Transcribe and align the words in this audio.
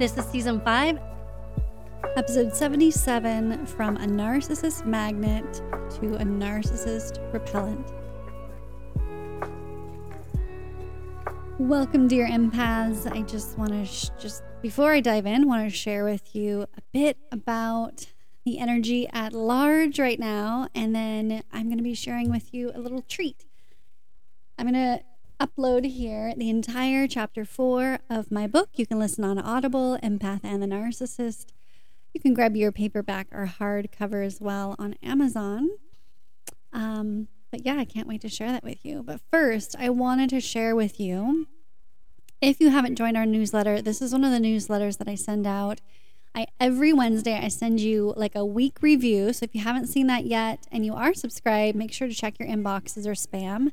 This 0.00 0.16
is 0.16 0.24
season 0.24 0.62
five, 0.62 0.98
episode 2.16 2.56
77 2.56 3.66
From 3.66 3.98
a 3.98 4.06
Narcissist 4.06 4.86
Magnet 4.86 5.44
to 5.52 6.14
a 6.14 6.24
Narcissist 6.24 7.18
Repellent. 7.34 7.86
Welcome, 11.58 12.08
dear 12.08 12.26
empaths. 12.26 13.12
I 13.12 13.20
just 13.20 13.58
want 13.58 13.72
to, 13.72 13.84
sh- 13.84 14.08
just 14.18 14.42
before 14.62 14.94
I 14.94 15.00
dive 15.00 15.26
in, 15.26 15.46
want 15.46 15.70
to 15.70 15.76
share 15.76 16.06
with 16.06 16.34
you 16.34 16.62
a 16.62 16.80
bit 16.94 17.18
about 17.30 18.06
the 18.46 18.58
energy 18.58 19.06
at 19.12 19.34
large 19.34 20.00
right 20.00 20.18
now. 20.18 20.68
And 20.74 20.96
then 20.96 21.42
I'm 21.52 21.66
going 21.66 21.76
to 21.76 21.84
be 21.84 21.92
sharing 21.92 22.30
with 22.30 22.54
you 22.54 22.72
a 22.74 22.80
little 22.80 23.02
treat. 23.02 23.44
I'm 24.58 24.66
going 24.66 24.82
to 24.82 25.04
upload 25.40 25.84
here 25.86 26.34
the 26.36 26.50
entire 26.50 27.08
chapter 27.08 27.44
four 27.44 28.00
of 28.10 28.30
my 28.30 28.46
book. 28.46 28.68
You 28.74 28.86
can 28.86 28.98
listen 28.98 29.24
on 29.24 29.38
Audible, 29.38 29.98
Empath 30.02 30.40
and 30.44 30.62
the 30.62 30.66
Narcissist. 30.66 31.46
You 32.12 32.20
can 32.20 32.34
grab 32.34 32.56
your 32.56 32.72
paperback 32.72 33.28
or 33.32 33.46
hardcover 33.46 34.24
as 34.24 34.40
well 34.40 34.76
on 34.78 34.94
Amazon. 35.02 35.70
Um, 36.72 37.28
but 37.50 37.64
yeah, 37.64 37.78
I 37.78 37.84
can't 37.84 38.06
wait 38.06 38.20
to 38.20 38.28
share 38.28 38.52
that 38.52 38.64
with 38.64 38.84
you. 38.84 39.02
But 39.02 39.20
first, 39.32 39.74
I 39.78 39.88
wanted 39.90 40.30
to 40.30 40.40
share 40.40 40.76
with 40.76 41.00
you 41.00 41.46
if 42.40 42.58
you 42.58 42.70
haven't 42.70 42.96
joined 42.96 43.16
our 43.16 43.26
newsletter, 43.26 43.82
this 43.82 44.00
is 44.00 44.12
one 44.12 44.24
of 44.24 44.32
the 44.32 44.38
newsletters 44.38 44.98
that 44.98 45.08
I 45.08 45.14
send 45.14 45.46
out. 45.46 45.80
I 46.34 46.46
every 46.58 46.92
Wednesday 46.92 47.38
I 47.38 47.48
send 47.48 47.80
you 47.80 48.14
like 48.16 48.34
a 48.34 48.44
week 48.44 48.78
review. 48.80 49.32
So 49.32 49.44
if 49.44 49.54
you 49.54 49.62
haven't 49.62 49.88
seen 49.88 50.06
that 50.06 50.24
yet 50.26 50.66
and 50.70 50.86
you 50.86 50.94
are 50.94 51.12
subscribed, 51.12 51.76
make 51.76 51.92
sure 51.92 52.08
to 52.08 52.14
check 52.14 52.38
your 52.38 52.48
inboxes 52.48 53.06
or 53.06 53.12
spam. 53.12 53.72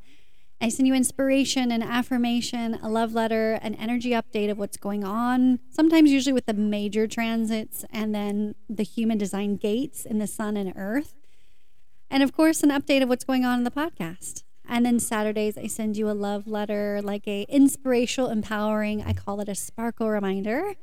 I 0.59 0.69
send 0.69 0.87
you 0.87 0.95
inspiration 0.95 1.71
and 1.71 1.83
affirmation, 1.83 2.79
a 2.81 2.89
love 2.89 3.13
letter, 3.13 3.59
an 3.61 3.75
energy 3.75 4.09
update 4.11 4.49
of 4.49 4.57
what's 4.57 4.77
going 4.77 5.03
on, 5.03 5.59
sometimes 5.69 6.11
usually 6.11 6.33
with 6.33 6.47
the 6.47 6.53
major 6.53 7.05
transits 7.05 7.85
and 7.91 8.13
then 8.13 8.55
the 8.67 8.83
human 8.83 9.19
design 9.19 9.57
gates 9.57 10.03
in 10.03 10.17
the 10.17 10.25
sun 10.25 10.57
and 10.57 10.73
earth. 10.75 11.13
And 12.09 12.23
of 12.23 12.33
course, 12.33 12.63
an 12.63 12.71
update 12.71 13.03
of 13.03 13.09
what's 13.09 13.23
going 13.23 13.45
on 13.45 13.59
in 13.59 13.63
the 13.65 13.71
podcast. 13.71 14.43
And 14.67 14.85
then 14.85 14.99
Saturdays, 14.99 15.57
I 15.57 15.67
send 15.67 15.95
you 15.95 16.09
a 16.09 16.11
love 16.11 16.47
letter, 16.47 17.01
like 17.03 17.27
a 17.27 17.43
inspirational, 17.43 18.29
empowering, 18.29 19.03
I 19.03 19.13
call 19.13 19.39
it 19.39 19.47
a 19.47 19.55
sparkle 19.55 20.09
reminder, 20.09 20.73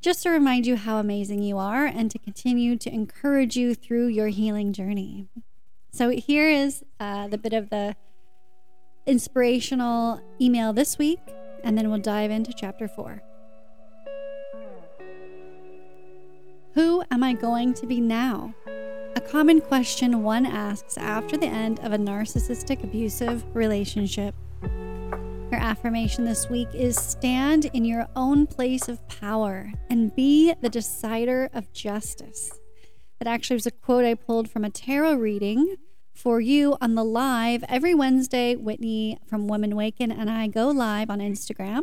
just 0.00 0.22
to 0.24 0.30
remind 0.30 0.66
you 0.66 0.76
how 0.76 0.98
amazing 0.98 1.42
you 1.42 1.56
are 1.56 1.86
and 1.86 2.10
to 2.10 2.18
continue 2.18 2.76
to 2.76 2.92
encourage 2.92 3.56
you 3.56 3.74
through 3.74 4.08
your 4.08 4.28
healing 4.28 4.72
journey. 4.74 5.28
So 5.90 6.10
here 6.10 6.48
is 6.48 6.84
uh, 7.00 7.28
the 7.28 7.38
bit 7.38 7.54
of 7.54 7.70
the 7.70 7.96
inspirational 9.06 10.20
email 10.40 10.72
this 10.72 10.98
week, 10.98 11.20
and 11.62 11.76
then 11.76 11.90
we'll 11.90 11.98
dive 11.98 12.30
into 12.30 12.52
chapter 12.52 12.88
four. 12.88 13.22
Who 16.74 17.04
am 17.10 17.22
I 17.22 17.34
going 17.34 17.74
to 17.74 17.86
be 17.86 18.00
now? 18.00 18.54
A 19.16 19.20
common 19.20 19.60
question 19.60 20.24
one 20.24 20.44
asks 20.44 20.98
after 20.98 21.36
the 21.36 21.46
end 21.46 21.78
of 21.80 21.92
a 21.92 21.98
narcissistic 21.98 22.82
abusive 22.82 23.44
relationship. 23.54 24.34
Your 24.62 25.60
affirmation 25.60 26.24
this 26.24 26.50
week 26.50 26.68
is 26.74 26.96
stand 26.96 27.66
in 27.66 27.84
your 27.84 28.08
own 28.16 28.48
place 28.48 28.88
of 28.88 29.06
power 29.06 29.70
and 29.88 30.14
be 30.16 30.52
the 30.60 30.68
decider 30.68 31.48
of 31.54 31.72
justice. 31.72 32.50
That 33.20 33.28
actually 33.28 33.54
was 33.54 33.66
a 33.66 33.70
quote 33.70 34.04
I 34.04 34.14
pulled 34.14 34.50
from 34.50 34.64
a 34.64 34.70
tarot 34.70 35.14
reading 35.14 35.76
for 36.14 36.40
you 36.40 36.76
on 36.80 36.94
the 36.94 37.04
live 37.04 37.64
every 37.68 37.94
Wednesday. 37.94 38.54
Whitney 38.56 39.18
from 39.26 39.48
Women 39.48 39.76
Waken 39.76 40.10
and 40.10 40.30
I 40.30 40.46
go 40.46 40.68
live 40.68 41.10
on 41.10 41.18
Instagram. 41.18 41.82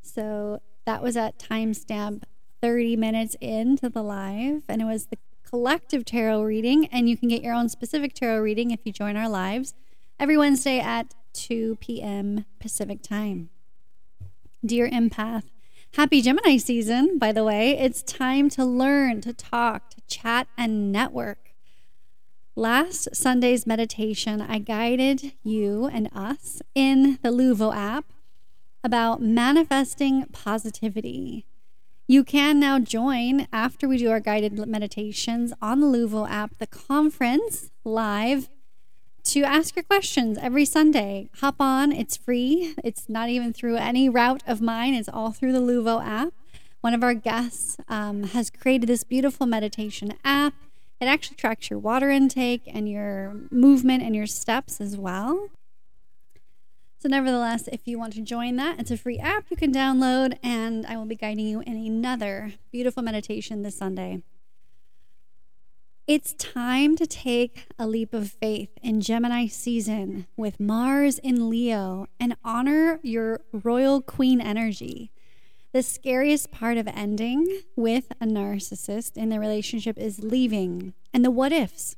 So 0.00 0.60
that 0.86 1.02
was 1.02 1.16
at 1.16 1.38
timestamp 1.38 2.22
30 2.62 2.96
minutes 2.96 3.36
into 3.40 3.88
the 3.90 4.02
live, 4.02 4.62
and 4.68 4.80
it 4.80 4.86
was 4.86 5.06
the 5.06 5.18
collective 5.44 6.04
tarot 6.04 6.42
reading. 6.42 6.86
And 6.86 7.08
you 7.08 7.16
can 7.16 7.28
get 7.28 7.42
your 7.42 7.54
own 7.54 7.68
specific 7.68 8.14
tarot 8.14 8.40
reading 8.40 8.70
if 8.70 8.80
you 8.84 8.92
join 8.92 9.16
our 9.16 9.28
lives 9.28 9.74
every 10.18 10.36
Wednesday 10.36 10.78
at 10.78 11.14
2 11.34 11.76
p.m. 11.80 12.46
Pacific 12.58 13.02
time. 13.02 13.50
Dear 14.64 14.88
empath, 14.88 15.44
happy 15.94 16.22
Gemini 16.22 16.56
season, 16.56 17.18
by 17.18 17.32
the 17.32 17.44
way. 17.44 17.76
It's 17.78 18.02
time 18.02 18.48
to 18.50 18.64
learn, 18.64 19.20
to 19.20 19.32
talk, 19.32 19.90
to 19.90 20.00
chat, 20.08 20.48
and 20.56 20.90
network. 20.90 21.45
Last 22.58 23.14
Sunday's 23.14 23.66
meditation, 23.66 24.40
I 24.40 24.60
guided 24.60 25.32
you 25.42 25.90
and 25.92 26.08
us 26.14 26.62
in 26.74 27.18
the 27.22 27.28
Luvo 27.28 27.76
app 27.76 28.06
about 28.82 29.20
manifesting 29.20 30.24
positivity. 30.32 31.44
You 32.08 32.24
can 32.24 32.58
now 32.58 32.78
join 32.78 33.46
after 33.52 33.86
we 33.86 33.98
do 33.98 34.08
our 34.08 34.20
guided 34.20 34.66
meditations 34.66 35.52
on 35.60 35.80
the 35.80 35.86
Luvo 35.86 36.26
app, 36.26 36.56
the 36.56 36.66
conference 36.66 37.70
live 37.84 38.48
to 39.24 39.42
ask 39.42 39.76
your 39.76 39.82
questions 39.82 40.38
every 40.40 40.64
Sunday. 40.64 41.28
Hop 41.40 41.56
on, 41.60 41.92
it's 41.92 42.16
free. 42.16 42.74
It's 42.82 43.06
not 43.06 43.28
even 43.28 43.52
through 43.52 43.76
any 43.76 44.08
route 44.08 44.42
of 44.46 44.62
mine, 44.62 44.94
it's 44.94 45.10
all 45.10 45.30
through 45.30 45.52
the 45.52 45.60
Luvo 45.60 46.02
app. 46.02 46.32
One 46.80 46.94
of 46.94 47.02
our 47.02 47.12
guests 47.12 47.76
um, 47.86 48.22
has 48.22 48.48
created 48.48 48.86
this 48.86 49.04
beautiful 49.04 49.44
meditation 49.44 50.14
app 50.24 50.54
it 51.00 51.06
actually 51.06 51.36
tracks 51.36 51.70
your 51.70 51.78
water 51.78 52.10
intake 52.10 52.62
and 52.66 52.88
your 52.88 53.34
movement 53.50 54.02
and 54.02 54.16
your 54.16 54.26
steps 54.26 54.80
as 54.80 54.96
well. 54.96 55.50
So, 56.98 57.08
nevertheless, 57.08 57.68
if 57.70 57.82
you 57.84 57.98
want 57.98 58.14
to 58.14 58.22
join 58.22 58.56
that, 58.56 58.80
it's 58.80 58.90
a 58.90 58.96
free 58.96 59.18
app 59.18 59.44
you 59.50 59.56
can 59.56 59.72
download, 59.72 60.38
and 60.42 60.86
I 60.86 60.96
will 60.96 61.04
be 61.04 61.14
guiding 61.14 61.46
you 61.46 61.60
in 61.60 61.76
another 61.76 62.54
beautiful 62.72 63.02
meditation 63.02 63.62
this 63.62 63.76
Sunday. 63.76 64.22
It's 66.06 66.34
time 66.34 66.96
to 66.96 67.06
take 67.06 67.66
a 67.78 67.86
leap 67.86 68.14
of 68.14 68.30
faith 68.30 68.70
in 68.80 69.00
Gemini 69.00 69.48
season 69.48 70.26
with 70.36 70.60
Mars 70.60 71.18
in 71.18 71.50
Leo 71.50 72.06
and 72.20 72.36
honor 72.44 73.00
your 73.02 73.40
royal 73.52 74.00
queen 74.00 74.40
energy. 74.40 75.10
The 75.76 75.82
scariest 75.82 76.50
part 76.50 76.78
of 76.78 76.88
ending 76.88 77.60
with 77.76 78.10
a 78.18 78.24
narcissist 78.24 79.18
in 79.18 79.28
the 79.28 79.38
relationship 79.38 79.98
is 79.98 80.24
leaving 80.24 80.94
and 81.12 81.22
the 81.22 81.30
what 81.30 81.52
ifs. 81.52 81.96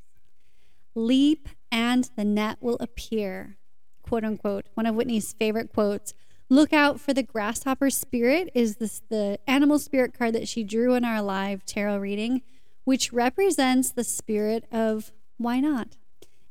Leap 0.96 1.48
and 1.70 2.10
the 2.16 2.24
net 2.24 2.58
will 2.60 2.76
appear. 2.80 3.56
Quote 4.02 4.24
unquote. 4.24 4.66
One 4.74 4.84
of 4.84 4.96
Whitney's 4.96 5.32
favorite 5.32 5.72
quotes. 5.72 6.12
Look 6.48 6.72
out 6.72 6.98
for 6.98 7.14
the 7.14 7.22
grasshopper 7.22 7.88
spirit 7.88 8.50
is 8.52 8.78
this 8.78 9.00
the 9.10 9.38
animal 9.46 9.78
spirit 9.78 10.12
card 10.12 10.34
that 10.34 10.48
she 10.48 10.64
drew 10.64 10.94
in 10.94 11.04
our 11.04 11.22
live 11.22 11.64
tarot 11.64 11.98
reading, 11.98 12.42
which 12.82 13.12
represents 13.12 13.92
the 13.92 14.02
spirit 14.02 14.64
of 14.72 15.12
why 15.36 15.60
not? 15.60 15.96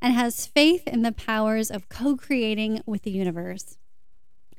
And 0.01 0.13
has 0.13 0.45
faith 0.45 0.87
in 0.87 1.01
the 1.01 1.11
powers 1.11 1.71
of 1.71 1.89
co-creating 1.89 2.83
with 2.85 3.01
the 3.01 3.11
universe. 3.11 3.77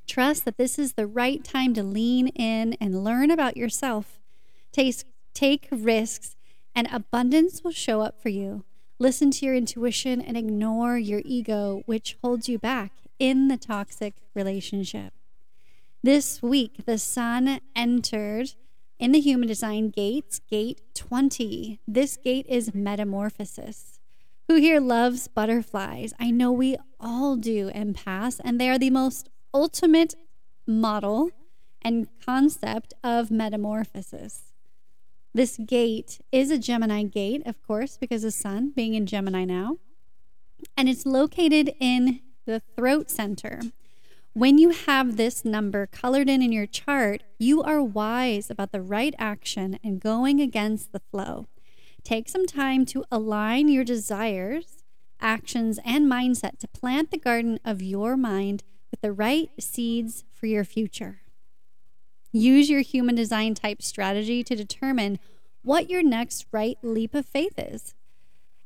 Trust 0.09 0.47
that 0.47 0.57
this 0.57 0.79
is 0.79 0.95
the 0.95 1.07
right 1.07 1.45
time 1.45 1.75
to 1.75 1.83
lean 1.83 2.29
in 2.29 2.73
and 2.81 3.05
learn 3.05 3.31
about 3.31 3.59
yourself. 3.59 4.19
Take, 4.73 5.05
take 5.35 5.69
risks, 5.71 6.35
and 6.75 6.89
abundance 6.91 7.63
will 7.63 7.73
show 7.73 8.01
up 8.01 8.21
for 8.21 8.31
you. 8.31 8.65
Listen 8.99 9.31
to 9.31 9.47
your 9.47 9.55
intuition 9.55 10.21
and 10.21 10.37
ignore 10.37 10.97
your 10.97 11.21
ego, 11.25 11.83
which 11.85 12.17
holds 12.25 12.49
you 12.49 12.59
back 12.59 12.93
in 13.19 13.49
the 13.49 13.59
toxic 13.59 14.15
relationship. 14.35 15.13
This 16.03 16.43
week, 16.43 16.87
the 16.87 16.99
sun 16.99 17.61
entered 17.77 18.55
in 18.99 19.13
the 19.13 19.21
human 19.21 19.47
design 19.47 19.91
gates, 19.91 20.41
gate 20.51 20.81
20. 20.95 21.81
This 21.87 22.17
gate 22.17 22.47
is 22.49 22.75
metamorphosis. 22.75 24.01
Who 24.49 24.57
here 24.57 24.81
loves 24.81 25.29
butterflies? 25.29 26.15
I 26.19 26.31
know 26.31 26.51
we 26.51 26.79
all 26.99 27.37
do, 27.37 27.71
empaths, 27.71 28.41
and 28.43 28.59
they 28.59 28.71
are 28.71 28.79
the 28.79 28.91
most 28.91 29.29
ultimate 29.53 30.15
model 30.67 31.31
and 31.83 32.09
concept 32.25 32.95
of 33.03 33.31
metamorphosis. 33.31 34.43
This 35.35 35.59
gate 35.59 36.21
is 36.33 36.51
a 36.51 36.59
Gemini 36.59 37.05
gate, 37.05 37.43
of 37.47 37.63
course, 37.67 37.97
because 37.97 38.23
the 38.23 38.31
sun 38.31 38.73
being 38.75 38.95
in 38.95 39.07
Gemini 39.07 39.45
now. 39.45 39.79
And 40.77 40.89
it's 40.89 41.07
located 41.07 41.75
in 41.79 42.21
the 42.47 42.63
throat 42.77 43.11
center, 43.11 43.61
When 44.33 44.57
you 44.57 44.71
have 44.71 45.17
this 45.17 45.45
number 45.45 45.87
colored 45.87 46.29
in 46.31 46.43
in 46.43 46.53
your 46.53 46.67
chart, 46.67 47.23
you 47.39 47.63
are 47.63 47.83
wise 47.83 48.51
about 48.51 48.73
the 48.73 48.81
right 48.81 49.15
action 49.19 49.79
and 49.85 50.01
going 50.01 50.41
against 50.41 50.93
the 50.93 51.01
flow. 51.11 51.47
Take 52.05 52.29
some 52.29 52.47
time 52.47 52.87
to 52.87 53.05
align 53.11 53.69
your 53.69 53.85
desires, 53.85 54.85
actions, 55.21 55.79
and 55.85 56.11
mindset 56.11 56.59
to 56.61 56.69
plant 56.69 57.11
the 57.11 57.19
garden 57.19 57.59
of 57.65 57.83
your 57.83 58.17
mind 58.17 58.63
with 58.91 59.01
the 59.01 59.13
right 59.13 59.51
seeds 59.59 60.25
for 60.33 60.47
your 60.47 60.65
future. 60.65 61.21
Use 62.33 62.69
your 62.69 62.81
human 62.81 63.15
design 63.15 63.55
type 63.55 63.83
strategy 63.83 64.45
to 64.45 64.55
determine 64.55 65.19
what 65.63 65.91
your 65.91 66.03
next 66.03 66.47
right 66.53 66.79
leap 66.83 67.15
of 67.15 67.27
faith 67.27 67.55
is. 67.59 67.95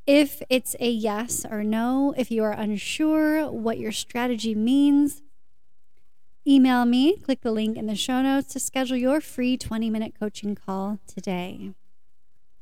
If 0.07 0.43
it's 0.51 0.75
a 0.81 0.91
yes 0.91 1.47
or 1.49 1.63
no, 1.63 2.13
if 2.17 2.31
you 2.31 2.43
are 2.43 2.53
unsure 2.53 3.51
what 3.51 3.79
your 3.79 3.93
strategy 3.93 4.55
means, 4.55 5.23
email 6.47 6.85
me, 6.85 7.17
click 7.19 7.43
the 7.43 7.53
link 7.53 7.77
in 7.77 7.87
the 7.87 7.95
show 7.95 8.21
notes 8.21 8.53
to 8.53 8.61
schedule 8.61 8.97
your 8.97 9.21
free 9.21 9.57
20 9.57 9.91
minute 9.91 10.15
coaching 10.19 10.57
call 10.57 10.99
today. 11.07 11.71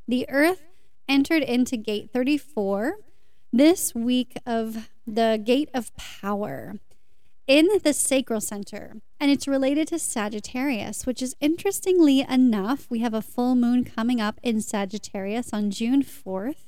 The 0.06 0.28
Earth 0.28 0.62
entered 1.08 1.42
into 1.42 1.76
gate 1.76 2.10
34 2.12 2.96
this 3.52 3.94
week 3.94 4.36
of 4.44 4.90
the 5.06 5.40
gate 5.42 5.70
of 5.72 5.94
power 5.96 6.74
in 7.50 7.68
the 7.82 7.92
sacral 7.92 8.40
center, 8.40 8.98
and 9.18 9.28
it's 9.28 9.48
related 9.48 9.88
to 9.88 9.98
Sagittarius, 9.98 11.04
which 11.04 11.20
is 11.20 11.34
interestingly 11.40 12.20
enough, 12.20 12.88
we 12.88 13.00
have 13.00 13.12
a 13.12 13.20
full 13.20 13.56
moon 13.56 13.82
coming 13.82 14.20
up 14.20 14.38
in 14.40 14.60
Sagittarius 14.60 15.52
on 15.52 15.72
June 15.72 16.04
4th, 16.04 16.62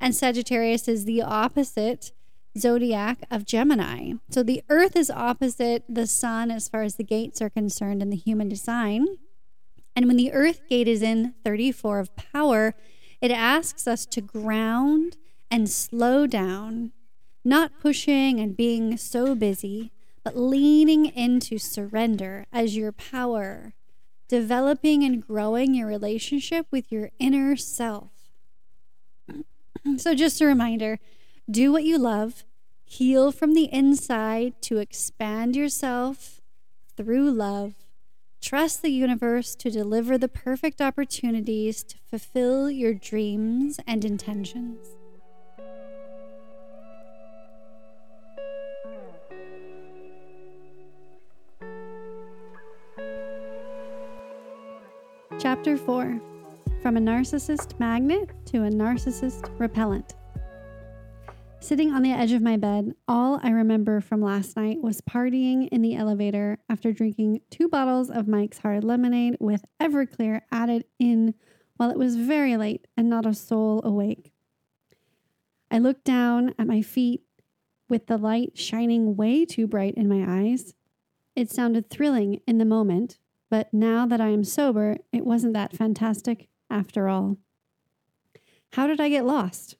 and 0.00 0.16
Sagittarius 0.16 0.88
is 0.88 1.04
the 1.04 1.22
opposite 1.22 2.10
zodiac 2.58 3.18
of 3.30 3.46
Gemini. 3.46 4.14
So 4.28 4.42
the 4.42 4.64
earth 4.68 4.96
is 4.96 5.08
opposite 5.08 5.84
the 5.88 6.08
sun 6.08 6.50
as 6.50 6.68
far 6.68 6.82
as 6.82 6.96
the 6.96 7.04
gates 7.04 7.40
are 7.40 7.48
concerned 7.48 8.02
in 8.02 8.10
the 8.10 8.16
human 8.16 8.48
design. 8.48 9.06
And 9.94 10.08
when 10.08 10.16
the 10.16 10.32
earth 10.32 10.62
gate 10.68 10.88
is 10.88 11.00
in 11.00 11.34
34 11.44 12.00
of 12.00 12.16
power, 12.16 12.74
it 13.20 13.30
asks 13.30 13.86
us 13.86 14.04
to 14.06 14.20
ground 14.20 15.16
and 15.48 15.70
slow 15.70 16.26
down, 16.26 16.90
not 17.44 17.78
pushing 17.80 18.40
and 18.40 18.56
being 18.56 18.96
so 18.96 19.36
busy, 19.36 19.92
but 20.28 20.36
leaning 20.36 21.06
into 21.06 21.56
surrender 21.56 22.44
as 22.52 22.76
your 22.76 22.92
power, 22.92 23.72
developing 24.28 25.02
and 25.02 25.26
growing 25.26 25.72
your 25.72 25.86
relationship 25.86 26.66
with 26.70 26.92
your 26.92 27.08
inner 27.18 27.56
self. 27.56 28.10
So, 29.96 30.14
just 30.14 30.42
a 30.42 30.44
reminder 30.44 30.98
do 31.50 31.72
what 31.72 31.84
you 31.84 31.96
love, 31.96 32.44
heal 32.84 33.32
from 33.32 33.54
the 33.54 33.72
inside 33.72 34.60
to 34.62 34.76
expand 34.76 35.56
yourself 35.56 36.42
through 36.94 37.30
love. 37.30 37.72
Trust 38.42 38.82
the 38.82 38.90
universe 38.90 39.54
to 39.54 39.70
deliver 39.70 40.18
the 40.18 40.28
perfect 40.28 40.82
opportunities 40.82 41.82
to 41.84 41.96
fulfill 42.10 42.70
your 42.70 42.92
dreams 42.92 43.80
and 43.86 44.04
intentions. 44.04 44.97
Chapter 55.38 55.76
4 55.76 56.20
From 56.82 56.96
a 56.96 57.00
Narcissist 57.00 57.78
Magnet 57.78 58.30
to 58.46 58.64
a 58.64 58.70
Narcissist 58.70 59.48
Repellent. 59.60 60.16
Sitting 61.60 61.92
on 61.92 62.02
the 62.02 62.10
edge 62.10 62.32
of 62.32 62.42
my 62.42 62.56
bed, 62.56 62.92
all 63.06 63.38
I 63.40 63.50
remember 63.50 64.00
from 64.00 64.20
last 64.20 64.56
night 64.56 64.82
was 64.82 65.00
partying 65.00 65.68
in 65.68 65.80
the 65.80 65.94
elevator 65.94 66.58
after 66.68 66.92
drinking 66.92 67.42
two 67.50 67.68
bottles 67.68 68.10
of 68.10 68.26
Mike's 68.26 68.58
Hard 68.58 68.82
Lemonade 68.82 69.36
with 69.38 69.64
Everclear 69.80 70.40
added 70.50 70.86
in 70.98 71.34
while 71.76 71.90
it 71.90 71.98
was 71.98 72.16
very 72.16 72.56
late 72.56 72.88
and 72.96 73.08
not 73.08 73.24
a 73.24 73.32
soul 73.32 73.80
awake. 73.84 74.32
I 75.70 75.78
looked 75.78 76.02
down 76.02 76.52
at 76.58 76.66
my 76.66 76.82
feet 76.82 77.22
with 77.88 78.08
the 78.08 78.18
light 78.18 78.58
shining 78.58 79.14
way 79.14 79.44
too 79.44 79.68
bright 79.68 79.94
in 79.94 80.08
my 80.08 80.24
eyes. 80.26 80.74
It 81.36 81.52
sounded 81.52 81.90
thrilling 81.90 82.40
in 82.44 82.58
the 82.58 82.64
moment, 82.64 83.20
but 83.50 83.72
now 83.72 84.06
that 84.06 84.20
I 84.20 84.28
am 84.28 84.44
sober, 84.44 84.96
it 85.12 85.24
wasn't 85.24 85.54
that 85.54 85.76
fantastic 85.76 86.48
after 86.70 87.08
all. 87.08 87.38
How 88.72 88.86
did 88.86 89.00
I 89.00 89.08
get 89.08 89.24
lost? 89.24 89.76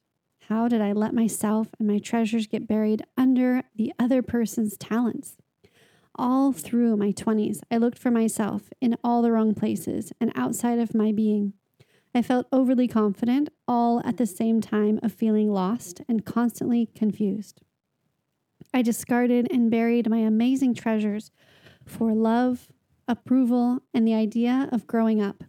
How 0.47 0.67
did 0.67 0.81
I 0.81 0.93
let 0.93 1.13
myself 1.13 1.67
and 1.77 1.87
my 1.87 1.99
treasures 1.99 2.47
get 2.47 2.67
buried 2.67 3.03
under 3.15 3.63
the 3.75 3.93
other 3.99 4.23
person's 4.23 4.77
talents? 4.77 5.37
All 6.15 6.51
through 6.51 6.97
my 6.97 7.11
20s, 7.11 7.59
I 7.69 7.77
looked 7.77 7.99
for 7.99 8.11
myself 8.11 8.63
in 8.81 8.97
all 9.03 9.21
the 9.21 9.31
wrong 9.31 9.53
places 9.53 10.11
and 10.19 10.31
outside 10.35 10.79
of 10.79 10.95
my 10.95 11.11
being. 11.11 11.53
I 12.15 12.23
felt 12.23 12.47
overly 12.51 12.87
confident, 12.87 13.49
all 13.67 14.01
at 14.03 14.17
the 14.17 14.25
same 14.25 14.59
time 14.59 14.99
of 15.03 15.13
feeling 15.13 15.51
lost 15.51 16.01
and 16.09 16.25
constantly 16.25 16.87
confused. 16.95 17.61
I 18.73 18.81
discarded 18.81 19.47
and 19.51 19.69
buried 19.69 20.09
my 20.09 20.17
amazing 20.17 20.73
treasures 20.73 21.31
for 21.85 22.13
love, 22.13 22.67
approval, 23.09 23.79
and 23.93 24.07
the 24.07 24.13
idea 24.13 24.69
of 24.71 24.87
growing 24.87 25.21
up. 25.21 25.43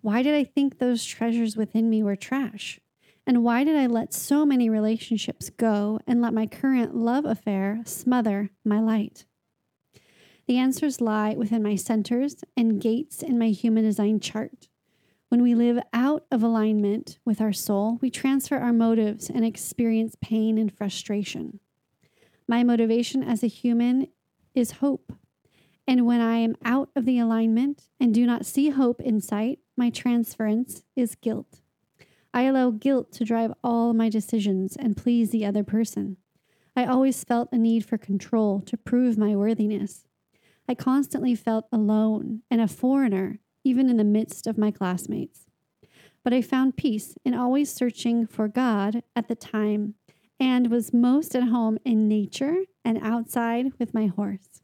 Why 0.00 0.22
did 0.22 0.34
I 0.34 0.44
think 0.44 0.78
those 0.78 1.04
treasures 1.04 1.56
within 1.56 1.90
me 1.90 2.02
were 2.02 2.16
trash? 2.16 2.80
And 3.26 3.44
why 3.44 3.64
did 3.64 3.76
I 3.76 3.86
let 3.86 4.14
so 4.14 4.46
many 4.46 4.70
relationships 4.70 5.50
go 5.50 6.00
and 6.06 6.22
let 6.22 6.32
my 6.32 6.46
current 6.46 6.94
love 6.94 7.26
affair 7.26 7.82
smother 7.84 8.48
my 8.64 8.80
light? 8.80 9.26
The 10.46 10.56
answers 10.56 11.02
lie 11.02 11.34
within 11.34 11.62
my 11.62 11.74
centers 11.74 12.36
and 12.56 12.80
gates 12.80 13.22
in 13.22 13.38
my 13.38 13.50
human 13.50 13.84
design 13.84 14.18
chart. 14.20 14.68
When 15.28 15.42
we 15.42 15.54
live 15.54 15.78
out 15.92 16.24
of 16.30 16.42
alignment 16.42 17.18
with 17.26 17.42
our 17.42 17.52
soul, 17.52 17.98
we 18.00 18.08
transfer 18.08 18.56
our 18.56 18.72
motives 18.72 19.28
and 19.28 19.44
experience 19.44 20.16
pain 20.22 20.56
and 20.56 20.72
frustration. 20.72 21.60
My 22.46 22.64
motivation 22.64 23.22
as 23.22 23.42
a 23.42 23.46
human 23.46 24.06
is 24.54 24.70
hope. 24.70 25.12
And 25.88 26.04
when 26.04 26.20
I 26.20 26.36
am 26.36 26.54
out 26.66 26.90
of 26.94 27.06
the 27.06 27.18
alignment 27.18 27.88
and 27.98 28.12
do 28.12 28.26
not 28.26 28.44
see 28.44 28.68
hope 28.68 29.00
in 29.00 29.22
sight, 29.22 29.60
my 29.74 29.88
transference 29.88 30.82
is 30.94 31.14
guilt. 31.14 31.62
I 32.34 32.42
allow 32.42 32.72
guilt 32.72 33.10
to 33.12 33.24
drive 33.24 33.54
all 33.64 33.94
my 33.94 34.10
decisions 34.10 34.76
and 34.76 34.98
please 34.98 35.30
the 35.30 35.46
other 35.46 35.64
person. 35.64 36.18
I 36.76 36.84
always 36.84 37.24
felt 37.24 37.48
a 37.52 37.56
need 37.56 37.86
for 37.86 37.96
control 37.96 38.60
to 38.66 38.76
prove 38.76 39.16
my 39.16 39.34
worthiness. 39.34 40.04
I 40.68 40.74
constantly 40.74 41.34
felt 41.34 41.64
alone 41.72 42.42
and 42.50 42.60
a 42.60 42.68
foreigner, 42.68 43.38
even 43.64 43.88
in 43.88 43.96
the 43.96 44.04
midst 44.04 44.46
of 44.46 44.58
my 44.58 44.70
classmates. 44.70 45.46
But 46.22 46.34
I 46.34 46.42
found 46.42 46.76
peace 46.76 47.14
in 47.24 47.32
always 47.32 47.72
searching 47.72 48.26
for 48.26 48.46
God 48.46 49.02
at 49.16 49.28
the 49.28 49.34
time 49.34 49.94
and 50.38 50.70
was 50.70 50.92
most 50.92 51.34
at 51.34 51.44
home 51.44 51.78
in 51.82 52.08
nature 52.08 52.64
and 52.84 52.98
outside 53.02 53.72
with 53.78 53.94
my 53.94 54.08
horse. 54.08 54.60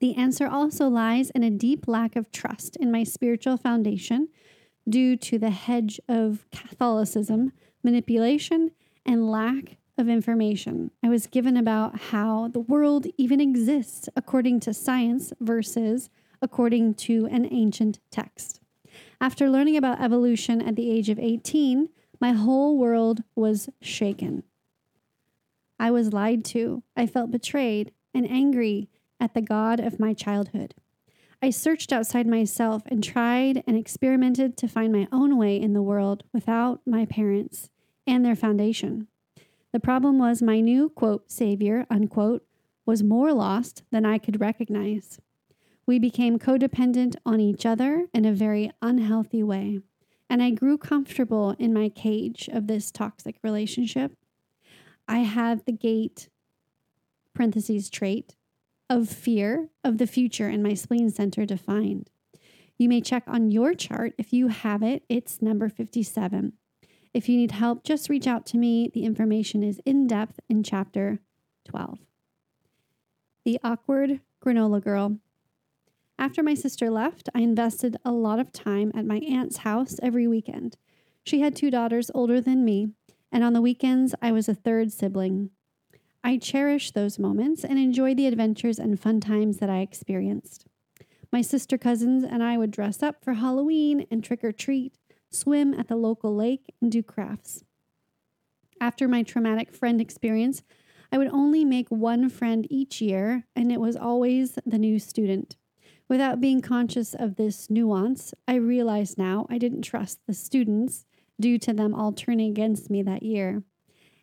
The 0.00 0.14
answer 0.16 0.46
also 0.46 0.88
lies 0.88 1.30
in 1.30 1.42
a 1.42 1.50
deep 1.50 1.86
lack 1.86 2.16
of 2.16 2.32
trust 2.32 2.76
in 2.76 2.90
my 2.90 3.04
spiritual 3.04 3.56
foundation 3.56 4.28
due 4.88 5.14
to 5.16 5.38
the 5.38 5.50
hedge 5.50 6.00
of 6.08 6.46
Catholicism, 6.50 7.52
manipulation, 7.84 8.70
and 9.04 9.30
lack 9.30 9.76
of 9.98 10.08
information 10.08 10.90
I 11.02 11.10
was 11.10 11.26
given 11.26 11.56
about 11.56 12.00
how 12.00 12.48
the 12.48 12.60
world 12.60 13.06
even 13.18 13.40
exists 13.40 14.08
according 14.16 14.60
to 14.60 14.72
science 14.72 15.32
versus 15.40 16.08
according 16.40 16.94
to 16.94 17.26
an 17.26 17.46
ancient 17.50 18.00
text. 18.10 18.60
After 19.20 19.50
learning 19.50 19.76
about 19.76 20.00
evolution 20.00 20.62
at 20.62 20.76
the 20.76 20.90
age 20.90 21.10
of 21.10 21.18
18, 21.18 21.90
my 22.18 22.32
whole 22.32 22.78
world 22.78 23.22
was 23.34 23.68
shaken. 23.82 24.42
I 25.78 25.90
was 25.90 26.14
lied 26.14 26.44
to. 26.46 26.82
I 26.96 27.06
felt 27.06 27.30
betrayed 27.30 27.92
and 28.14 28.28
angry 28.28 28.88
at 29.20 29.34
the 29.34 29.42
God 29.42 29.78
of 29.78 30.00
my 30.00 30.14
childhood. 30.14 30.74
I 31.42 31.50
searched 31.50 31.92
outside 31.92 32.26
myself 32.26 32.82
and 32.86 33.02
tried 33.02 33.62
and 33.66 33.76
experimented 33.76 34.56
to 34.58 34.68
find 34.68 34.92
my 34.92 35.06
own 35.12 35.36
way 35.38 35.60
in 35.60 35.72
the 35.72 35.82
world 35.82 36.24
without 36.32 36.80
my 36.86 37.06
parents 37.06 37.70
and 38.06 38.24
their 38.24 38.36
foundation. 38.36 39.06
The 39.72 39.80
problem 39.80 40.18
was 40.18 40.42
my 40.42 40.60
new, 40.60 40.88
quote, 40.88 41.30
savior, 41.30 41.86
unquote, 41.88 42.44
was 42.84 43.02
more 43.02 43.32
lost 43.32 43.84
than 43.90 44.04
I 44.04 44.18
could 44.18 44.40
recognize. 44.40 45.18
We 45.86 45.98
became 45.98 46.38
codependent 46.38 47.16
on 47.24 47.40
each 47.40 47.64
other 47.64 48.06
in 48.12 48.24
a 48.24 48.32
very 48.32 48.70
unhealthy 48.82 49.42
way, 49.42 49.80
and 50.28 50.42
I 50.42 50.50
grew 50.50 50.76
comfortable 50.76 51.56
in 51.58 51.72
my 51.72 51.88
cage 51.88 52.48
of 52.52 52.66
this 52.66 52.90
toxic 52.90 53.36
relationship. 53.42 54.12
I 55.08 55.18
had 55.20 55.64
the 55.64 55.72
gate, 55.72 56.28
parentheses, 57.34 57.88
trait 57.88 58.36
of 58.90 59.08
fear 59.08 59.68
of 59.84 59.98
the 59.98 60.06
future 60.06 60.50
in 60.50 60.62
my 60.62 60.74
spleen 60.74 61.08
center 61.08 61.46
defined. 61.46 62.10
You 62.76 62.88
may 62.88 63.00
check 63.00 63.22
on 63.28 63.50
your 63.50 63.72
chart. 63.72 64.14
If 64.18 64.32
you 64.32 64.48
have 64.48 64.82
it, 64.82 65.04
it's 65.08 65.40
number 65.40 65.68
57. 65.68 66.54
If 67.14 67.28
you 67.28 67.36
need 67.36 67.52
help, 67.52 67.84
just 67.84 68.08
reach 68.08 68.26
out 68.26 68.44
to 68.46 68.58
me. 68.58 68.90
The 68.92 69.04
information 69.04 69.62
is 69.62 69.80
in 69.86 70.08
depth 70.08 70.40
in 70.48 70.64
chapter 70.64 71.20
12. 71.66 72.00
The 73.44 73.60
Awkward 73.62 74.20
Granola 74.44 74.82
Girl. 74.82 75.18
After 76.18 76.42
my 76.42 76.54
sister 76.54 76.90
left, 76.90 77.28
I 77.34 77.40
invested 77.40 77.96
a 78.04 78.12
lot 78.12 78.40
of 78.40 78.52
time 78.52 78.90
at 78.94 79.06
my 79.06 79.18
aunt's 79.18 79.58
house 79.58 79.96
every 80.02 80.26
weekend. 80.26 80.76
She 81.22 81.40
had 81.40 81.54
two 81.54 81.70
daughters 81.70 82.10
older 82.14 82.40
than 82.40 82.64
me, 82.64 82.88
and 83.30 83.44
on 83.44 83.52
the 83.52 83.62
weekends, 83.62 84.14
I 84.20 84.32
was 84.32 84.48
a 84.48 84.54
third 84.54 84.92
sibling. 84.92 85.50
I 86.22 86.36
cherish 86.36 86.90
those 86.90 87.18
moments 87.18 87.64
and 87.64 87.78
enjoy 87.78 88.14
the 88.14 88.26
adventures 88.26 88.78
and 88.78 89.00
fun 89.00 89.20
times 89.20 89.56
that 89.58 89.70
I 89.70 89.80
experienced. 89.80 90.66
My 91.32 91.40
sister 91.40 91.78
cousins 91.78 92.24
and 92.24 92.42
I 92.42 92.58
would 92.58 92.70
dress 92.70 93.02
up 93.02 93.24
for 93.24 93.34
Halloween 93.34 94.06
and 94.10 94.22
trick 94.22 94.44
or 94.44 94.52
treat, 94.52 94.94
swim 95.30 95.72
at 95.72 95.88
the 95.88 95.96
local 95.96 96.34
lake, 96.34 96.74
and 96.80 96.90
do 96.90 97.02
crafts. 97.02 97.64
After 98.80 99.08
my 99.08 99.22
traumatic 99.22 99.72
friend 99.72 100.00
experience, 100.00 100.62
I 101.12 101.18
would 101.18 101.28
only 101.28 101.64
make 101.64 101.88
one 101.88 102.28
friend 102.28 102.66
each 102.70 103.00
year, 103.00 103.44
and 103.56 103.72
it 103.72 103.80
was 103.80 103.96
always 103.96 104.58
the 104.66 104.78
new 104.78 104.98
student. 104.98 105.56
Without 106.08 106.40
being 106.40 106.60
conscious 106.60 107.14
of 107.14 107.36
this 107.36 107.70
nuance, 107.70 108.34
I 108.48 108.56
realize 108.56 109.16
now 109.16 109.46
I 109.48 109.58
didn't 109.58 109.82
trust 109.82 110.18
the 110.26 110.34
students 110.34 111.06
due 111.38 111.58
to 111.58 111.72
them 111.72 111.94
all 111.94 112.12
turning 112.12 112.50
against 112.50 112.90
me 112.90 113.02
that 113.02 113.22
year. 113.22 113.62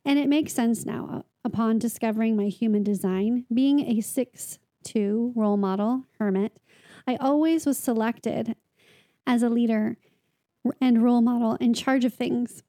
And 0.06 0.20
it 0.20 0.30
makes 0.30 0.54
sense 0.54 0.86
now 0.86 1.26
upon 1.48 1.80
discovering 1.80 2.36
my 2.36 2.50
human 2.50 2.84
design, 2.84 3.46
being 3.52 3.80
a 3.80 4.02
6 4.02 4.60
2 4.84 5.34
role 5.34 5.58
model, 5.58 6.04
hermit, 6.20 6.52
I 7.08 7.16
always 7.16 7.66
was 7.66 7.78
selected 7.78 8.56
as 9.26 9.42
a 9.42 9.50
leader 9.50 9.98
and 10.82 11.02
role 11.02 11.22
model 11.22 11.56
in 11.56 11.74
charge 11.74 12.04
of 12.04 12.14
things. 12.14 12.64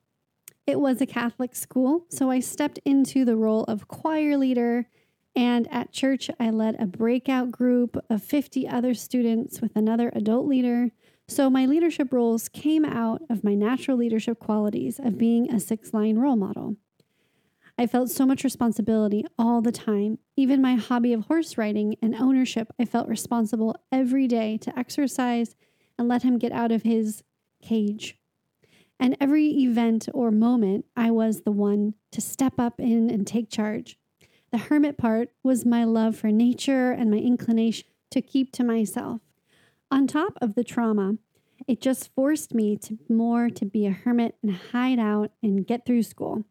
It 0.65 0.81
was 0.81 1.01
a 1.01 1.07
Catholic 1.07 1.57
school, 1.57 2.05
so 2.09 2.31
I 2.31 2.39
stepped 2.39 2.79
into 2.85 3.25
the 3.25 3.37
role 3.37 3.65
of 3.65 3.89
choir 3.89 4.37
leader. 4.37 4.87
And 5.35 5.67
at 5.73 5.93
church, 5.93 6.31
I 6.39 6.51
led 6.51 6.77
a 6.81 6.87
breakout 6.87 7.51
group 7.51 7.97
of 8.09 8.23
50 8.23 8.69
other 8.69 8.95
students 8.95 9.61
with 9.61 9.75
another 9.75 10.13
adult 10.15 10.47
leader. 10.47 10.91
So 11.27 11.51
my 11.51 11.67
leadership 11.67 12.13
roles 12.13 12.49
came 12.49 12.85
out 12.85 13.23
of 13.29 13.43
my 13.43 13.55
natural 13.55 13.97
leadership 13.97 14.39
qualities 14.39 15.01
of 15.01 15.19
being 15.19 15.51
a 15.51 15.59
six 15.59 15.93
line 15.93 16.17
role 16.19 16.37
model. 16.37 16.77
I 17.81 17.87
felt 17.87 18.11
so 18.11 18.27
much 18.27 18.43
responsibility 18.43 19.25
all 19.39 19.63
the 19.63 19.71
time. 19.71 20.19
Even 20.37 20.61
my 20.61 20.75
hobby 20.75 21.13
of 21.13 21.27
horse 21.27 21.57
riding 21.57 21.95
and 22.03 22.13
ownership, 22.13 22.73
I 22.79 22.85
felt 22.85 23.09
responsible 23.09 23.77
every 23.93 24.27
day 24.27 24.59
to 24.59 24.77
exercise 24.77 25.55
and 25.97 26.09
let 26.09 26.25
him 26.25 26.39
get 26.39 26.51
out 26.51 26.73
of 26.73 26.83
his 26.83 27.23
cage. 27.63 28.19
And 28.99 29.17
every 29.21 29.51
event 29.51 30.09
or 30.13 30.33
moment, 30.33 30.87
I 30.97 31.13
was 31.13 31.43
the 31.43 31.53
one 31.53 31.95
to 32.11 32.21
step 32.21 32.55
up 32.59 32.81
in 32.81 33.09
and 33.11 33.25
take 33.25 33.49
charge. 33.49 33.97
The 34.51 34.59
hermit 34.59 34.99
part 34.99 35.31
was 35.45 35.65
my 35.65 35.85
love 35.85 36.17
for 36.17 36.33
nature 36.33 36.91
and 36.91 37.13
my 37.13 37.19
inclination 37.19 37.87
to 38.11 38.21
keep 38.21 38.51
to 38.55 38.65
myself. 38.65 39.21
On 39.89 40.09
top 40.09 40.33
of 40.41 40.57
the 40.57 40.65
trauma, 40.65 41.15
it 41.69 41.81
just 41.81 42.13
forced 42.15 42.55
me 42.55 42.77
to 42.79 42.99
more 43.09 43.51
to 43.51 43.65
be 43.65 43.87
a 43.87 43.93
hermit 43.93 44.35
and 44.43 44.53
hide 44.73 44.99
out 44.99 45.31
and 45.45 45.65
get 45.65 45.87
through 45.87 46.03
school. 46.03 46.45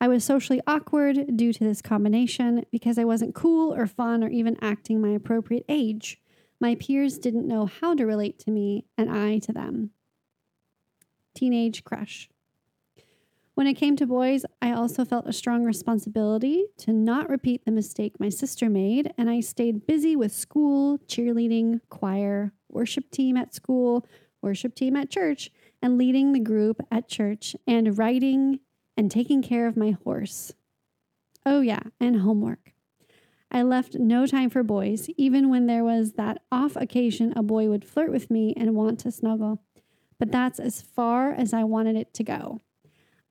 I 0.00 0.08
was 0.08 0.24
socially 0.24 0.60
awkward 0.66 1.36
due 1.36 1.52
to 1.52 1.64
this 1.64 1.80
combination 1.80 2.64
because 2.70 2.98
I 2.98 3.04
wasn't 3.04 3.34
cool 3.34 3.74
or 3.74 3.86
fun 3.86 4.22
or 4.22 4.28
even 4.28 4.56
acting 4.60 5.00
my 5.00 5.10
appropriate 5.10 5.64
age. 5.68 6.20
My 6.60 6.74
peers 6.74 7.18
didn't 7.18 7.48
know 7.48 7.66
how 7.66 7.94
to 7.94 8.04
relate 8.06 8.38
to 8.40 8.50
me 8.50 8.84
and 8.98 9.10
I 9.10 9.38
to 9.40 9.52
them 9.52 9.90
teenage 11.34 11.84
crush. 11.84 12.28
When 13.54 13.66
it 13.66 13.74
came 13.74 13.96
to 13.96 14.06
boys, 14.06 14.44
I 14.60 14.72
also 14.72 15.04
felt 15.04 15.26
a 15.26 15.32
strong 15.32 15.64
responsibility 15.64 16.66
to 16.78 16.92
not 16.92 17.30
repeat 17.30 17.64
the 17.64 17.70
mistake 17.70 18.20
my 18.20 18.28
sister 18.28 18.68
made, 18.68 19.12
and 19.16 19.30
I 19.30 19.40
stayed 19.40 19.86
busy 19.86 20.14
with 20.14 20.32
school, 20.32 20.98
cheerleading, 21.06 21.80
choir, 21.88 22.52
worship 22.68 23.10
team 23.10 23.36
at 23.36 23.54
school, 23.54 24.06
worship 24.42 24.74
team 24.74 24.94
at 24.94 25.10
church, 25.10 25.50
and 25.80 25.96
leading 25.96 26.32
the 26.32 26.40
group 26.40 26.82
at 26.90 27.08
church, 27.08 27.56
and 27.66 27.96
writing 27.96 28.60
and 28.96 29.10
taking 29.10 29.42
care 29.42 29.66
of 29.66 29.76
my 29.76 29.96
horse. 30.04 30.52
Oh, 31.44 31.60
yeah, 31.60 31.82
and 32.00 32.20
homework. 32.20 32.72
I 33.50 33.62
left 33.62 33.94
no 33.94 34.26
time 34.26 34.50
for 34.50 34.62
boys, 34.62 35.08
even 35.16 35.48
when 35.48 35.66
there 35.66 35.84
was 35.84 36.14
that 36.14 36.42
off 36.50 36.76
occasion 36.76 37.32
a 37.36 37.42
boy 37.42 37.68
would 37.68 37.84
flirt 37.84 38.10
with 38.10 38.30
me 38.30 38.52
and 38.56 38.74
want 38.74 38.98
to 39.00 39.12
snuggle 39.12 39.60
but 40.18 40.32
that's 40.32 40.58
as 40.58 40.82
far 40.82 41.32
as 41.32 41.52
I 41.52 41.64
wanted 41.64 41.96
it 41.96 42.14
to 42.14 42.24
go. 42.24 42.60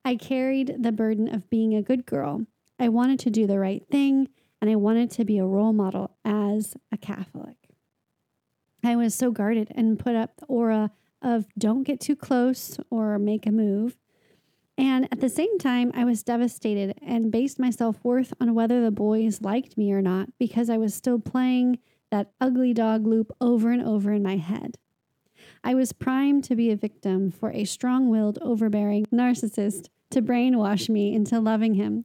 I 0.04 0.16
carried 0.16 0.82
the 0.82 0.92
burden 0.92 1.32
of 1.32 1.50
being 1.50 1.74
a 1.74 1.82
good 1.82 2.06
girl. 2.06 2.46
I 2.78 2.88
wanted 2.88 3.18
to 3.20 3.30
do 3.30 3.46
the 3.46 3.58
right 3.58 3.84
thing, 3.90 4.28
and 4.60 4.70
I 4.70 4.76
wanted 4.76 5.10
to 5.12 5.24
be 5.24 5.38
a 5.38 5.46
role 5.46 5.72
model 5.72 6.16
as 6.24 6.76
a 6.92 6.96
Catholic. 6.96 7.56
I 8.84 8.94
was 8.94 9.14
so 9.14 9.30
guarded 9.30 9.72
and 9.74 9.98
put 9.98 10.14
up 10.14 10.36
the 10.36 10.46
aura 10.46 10.92
of 11.20 11.46
don't 11.58 11.82
get 11.82 12.00
too 12.00 12.14
close 12.14 12.78
or 12.88 13.18
make 13.18 13.46
a 13.46 13.50
move. 13.50 13.96
And 14.78 15.08
at 15.10 15.20
the 15.20 15.28
same 15.28 15.58
time, 15.58 15.90
I 15.94 16.04
was 16.04 16.22
devastated 16.22 16.98
and 17.00 17.32
based 17.32 17.58
my 17.58 17.70
self 17.70 17.98
worth 18.04 18.32
on 18.40 18.54
whether 18.54 18.82
the 18.82 18.90
boys 18.90 19.40
liked 19.40 19.78
me 19.78 19.92
or 19.92 20.02
not 20.02 20.28
because 20.38 20.68
I 20.68 20.76
was 20.76 20.94
still 20.94 21.18
playing 21.18 21.78
that 22.10 22.32
ugly 22.40 22.74
dog 22.74 23.06
loop 23.06 23.32
over 23.40 23.70
and 23.70 23.82
over 23.82 24.12
in 24.12 24.22
my 24.22 24.36
head. 24.36 24.76
I 25.64 25.74
was 25.74 25.92
primed 25.92 26.44
to 26.44 26.56
be 26.56 26.70
a 26.70 26.76
victim 26.76 27.30
for 27.30 27.50
a 27.50 27.64
strong 27.64 28.08
willed, 28.08 28.38
overbearing 28.42 29.06
narcissist 29.06 29.88
to 30.10 30.22
brainwash 30.22 30.88
me 30.88 31.14
into 31.14 31.40
loving 31.40 31.74
him. 31.74 32.04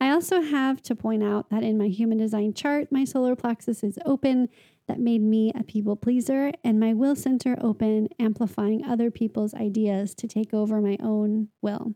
I 0.00 0.10
also 0.10 0.42
have 0.42 0.82
to 0.82 0.94
point 0.94 1.22
out 1.22 1.50
that 1.50 1.62
in 1.62 1.78
my 1.78 1.88
human 1.88 2.18
design 2.18 2.54
chart, 2.54 2.92
my 2.92 3.04
solar 3.04 3.34
plexus 3.34 3.82
is 3.82 3.98
open. 4.04 4.48
That 4.86 5.00
made 5.00 5.20
me 5.20 5.52
a 5.54 5.64
people 5.64 5.96
pleaser, 5.96 6.50
and 6.64 6.80
my 6.80 6.94
will 6.94 7.14
center 7.14 7.58
open, 7.60 8.08
amplifying 8.18 8.84
other 8.84 9.10
people's 9.10 9.52
ideas 9.52 10.14
to 10.14 10.26
take 10.26 10.54
over 10.54 10.80
my 10.80 10.96
own 11.00 11.48
will. 11.60 11.94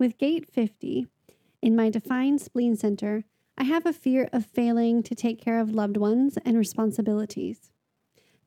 With 0.00 0.16
gate 0.16 0.50
50, 0.50 1.08
in 1.60 1.76
my 1.76 1.90
defined 1.90 2.40
spleen 2.40 2.74
center, 2.74 3.24
I 3.58 3.64
have 3.64 3.84
a 3.84 3.92
fear 3.92 4.30
of 4.32 4.46
failing 4.46 5.02
to 5.02 5.14
take 5.14 5.38
care 5.38 5.60
of 5.60 5.74
loved 5.74 5.98
ones 5.98 6.38
and 6.42 6.56
responsibilities. 6.56 7.70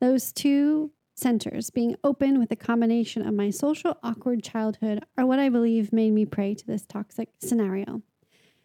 Those 0.00 0.32
two 0.32 0.90
centers, 1.14 1.70
being 1.70 1.94
open 2.02 2.40
with 2.40 2.50
a 2.50 2.56
combination 2.56 3.24
of 3.24 3.34
my 3.34 3.50
social 3.50 3.96
awkward 4.02 4.42
childhood, 4.42 5.04
are 5.16 5.24
what 5.24 5.38
I 5.38 5.48
believe 5.48 5.92
made 5.92 6.10
me 6.10 6.26
prey 6.26 6.56
to 6.56 6.66
this 6.66 6.84
toxic 6.84 7.28
scenario. 7.38 8.02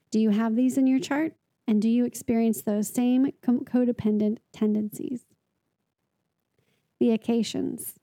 Do 0.10 0.20
you 0.20 0.32
have 0.32 0.56
these 0.56 0.76
in 0.76 0.88
your 0.88 1.00
chart? 1.00 1.34
And 1.68 1.80
do 1.84 1.88
you 1.88 2.06
experience 2.06 2.64
those 2.64 2.88
same 2.88 3.28
codependent 3.44 4.40
tendencies? 4.52 5.26
The 7.00 7.12
occasions. 7.12 7.99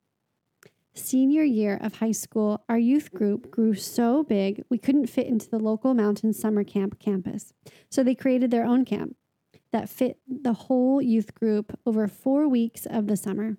Senior 1.07 1.45
year 1.45 1.79
of 1.81 1.99
high 1.99 2.11
school, 2.11 2.65
our 2.69 2.81
youth 2.81 3.13
group 3.13 3.49
grew 3.49 3.75
so 3.75 4.25
big 4.25 4.65
we 4.69 4.77
couldn't 4.77 5.07
fit 5.07 5.29
into 5.29 5.49
the 5.49 5.61
local 5.61 5.95
mountain 5.95 6.33
summer 6.33 6.65
camp 6.65 6.99
campus. 6.99 7.53
So 7.89 8.03
they 8.03 8.17
created 8.17 8.51
their 8.51 8.65
own 8.65 8.85
camp 8.85 9.15
that 9.71 9.89
fit 9.89 10.19
the 10.27 10.53
whole 10.53 11.01
youth 11.01 11.33
group 11.33 11.79
over 11.87 12.09
four 12.09 12.49
weeks 12.49 12.87
of 12.87 13.07
the 13.07 13.17
summer. 13.17 13.57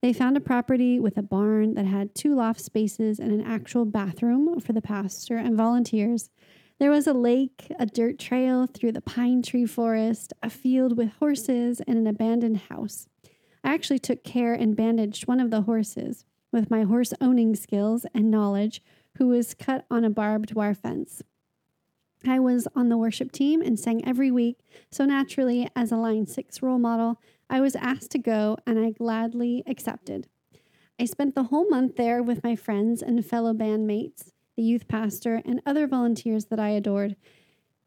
They 0.00 0.14
found 0.14 0.38
a 0.38 0.40
property 0.40 0.98
with 0.98 1.18
a 1.18 1.22
barn 1.22 1.74
that 1.74 1.84
had 1.84 2.14
two 2.14 2.34
loft 2.34 2.62
spaces 2.62 3.18
and 3.18 3.32
an 3.32 3.42
actual 3.42 3.84
bathroom 3.84 4.58
for 4.58 4.72
the 4.72 4.80
pastor 4.80 5.36
and 5.36 5.58
volunteers. 5.58 6.30
There 6.78 6.90
was 6.90 7.06
a 7.06 7.12
lake, 7.12 7.70
a 7.78 7.84
dirt 7.84 8.18
trail 8.18 8.66
through 8.66 8.92
the 8.92 9.02
pine 9.02 9.42
tree 9.42 9.66
forest, 9.66 10.32
a 10.42 10.48
field 10.48 10.96
with 10.96 11.12
horses, 11.18 11.82
and 11.86 11.98
an 11.98 12.06
abandoned 12.06 12.62
house. 12.70 13.08
I 13.62 13.74
actually 13.74 13.98
took 13.98 14.24
care 14.24 14.54
and 14.54 14.74
bandaged 14.74 15.26
one 15.26 15.38
of 15.38 15.50
the 15.50 15.62
horses 15.62 16.24
with 16.52 16.70
my 16.70 16.82
horse 16.82 17.12
owning 17.20 17.54
skills 17.54 18.06
and 18.14 18.30
knowledge, 18.30 18.82
who 19.16 19.28
was 19.28 19.54
cut 19.54 19.84
on 19.90 20.04
a 20.04 20.10
barbed 20.10 20.54
wire 20.54 20.74
fence. 20.74 21.22
I 22.26 22.38
was 22.38 22.66
on 22.74 22.88
the 22.88 22.96
worship 22.96 23.30
team 23.30 23.62
and 23.62 23.78
sang 23.78 24.06
every 24.06 24.30
week, 24.30 24.58
so 24.90 25.04
naturally, 25.04 25.68
as 25.76 25.92
a 25.92 25.96
Line 25.96 26.26
6 26.26 26.62
role 26.62 26.78
model, 26.78 27.20
I 27.48 27.60
was 27.60 27.76
asked 27.76 28.10
to 28.12 28.18
go 28.18 28.56
and 28.66 28.78
I 28.78 28.90
gladly 28.90 29.62
accepted. 29.66 30.26
I 31.00 31.04
spent 31.04 31.34
the 31.34 31.44
whole 31.44 31.68
month 31.68 31.96
there 31.96 32.22
with 32.22 32.42
my 32.42 32.56
friends 32.56 33.02
and 33.02 33.24
fellow 33.24 33.52
bandmates, 33.52 34.32
the 34.56 34.64
youth 34.64 34.88
pastor, 34.88 35.40
and 35.44 35.62
other 35.64 35.86
volunteers 35.86 36.46
that 36.46 36.58
I 36.58 36.70
adored. 36.70 37.14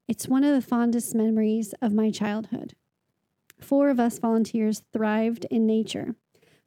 It's 0.07 0.27
one 0.27 0.45
of 0.45 0.55
the 0.55 0.65
fondest 0.65 1.13
memories 1.13 1.73
of 1.81 1.93
my 1.93 2.09
childhood. 2.09 2.73
Four 3.59 3.89
of 3.89 3.99
us 3.99 4.17
volunteers 4.17 4.83
thrived 4.93 5.45
in 5.51 5.67
nature. 5.67 6.15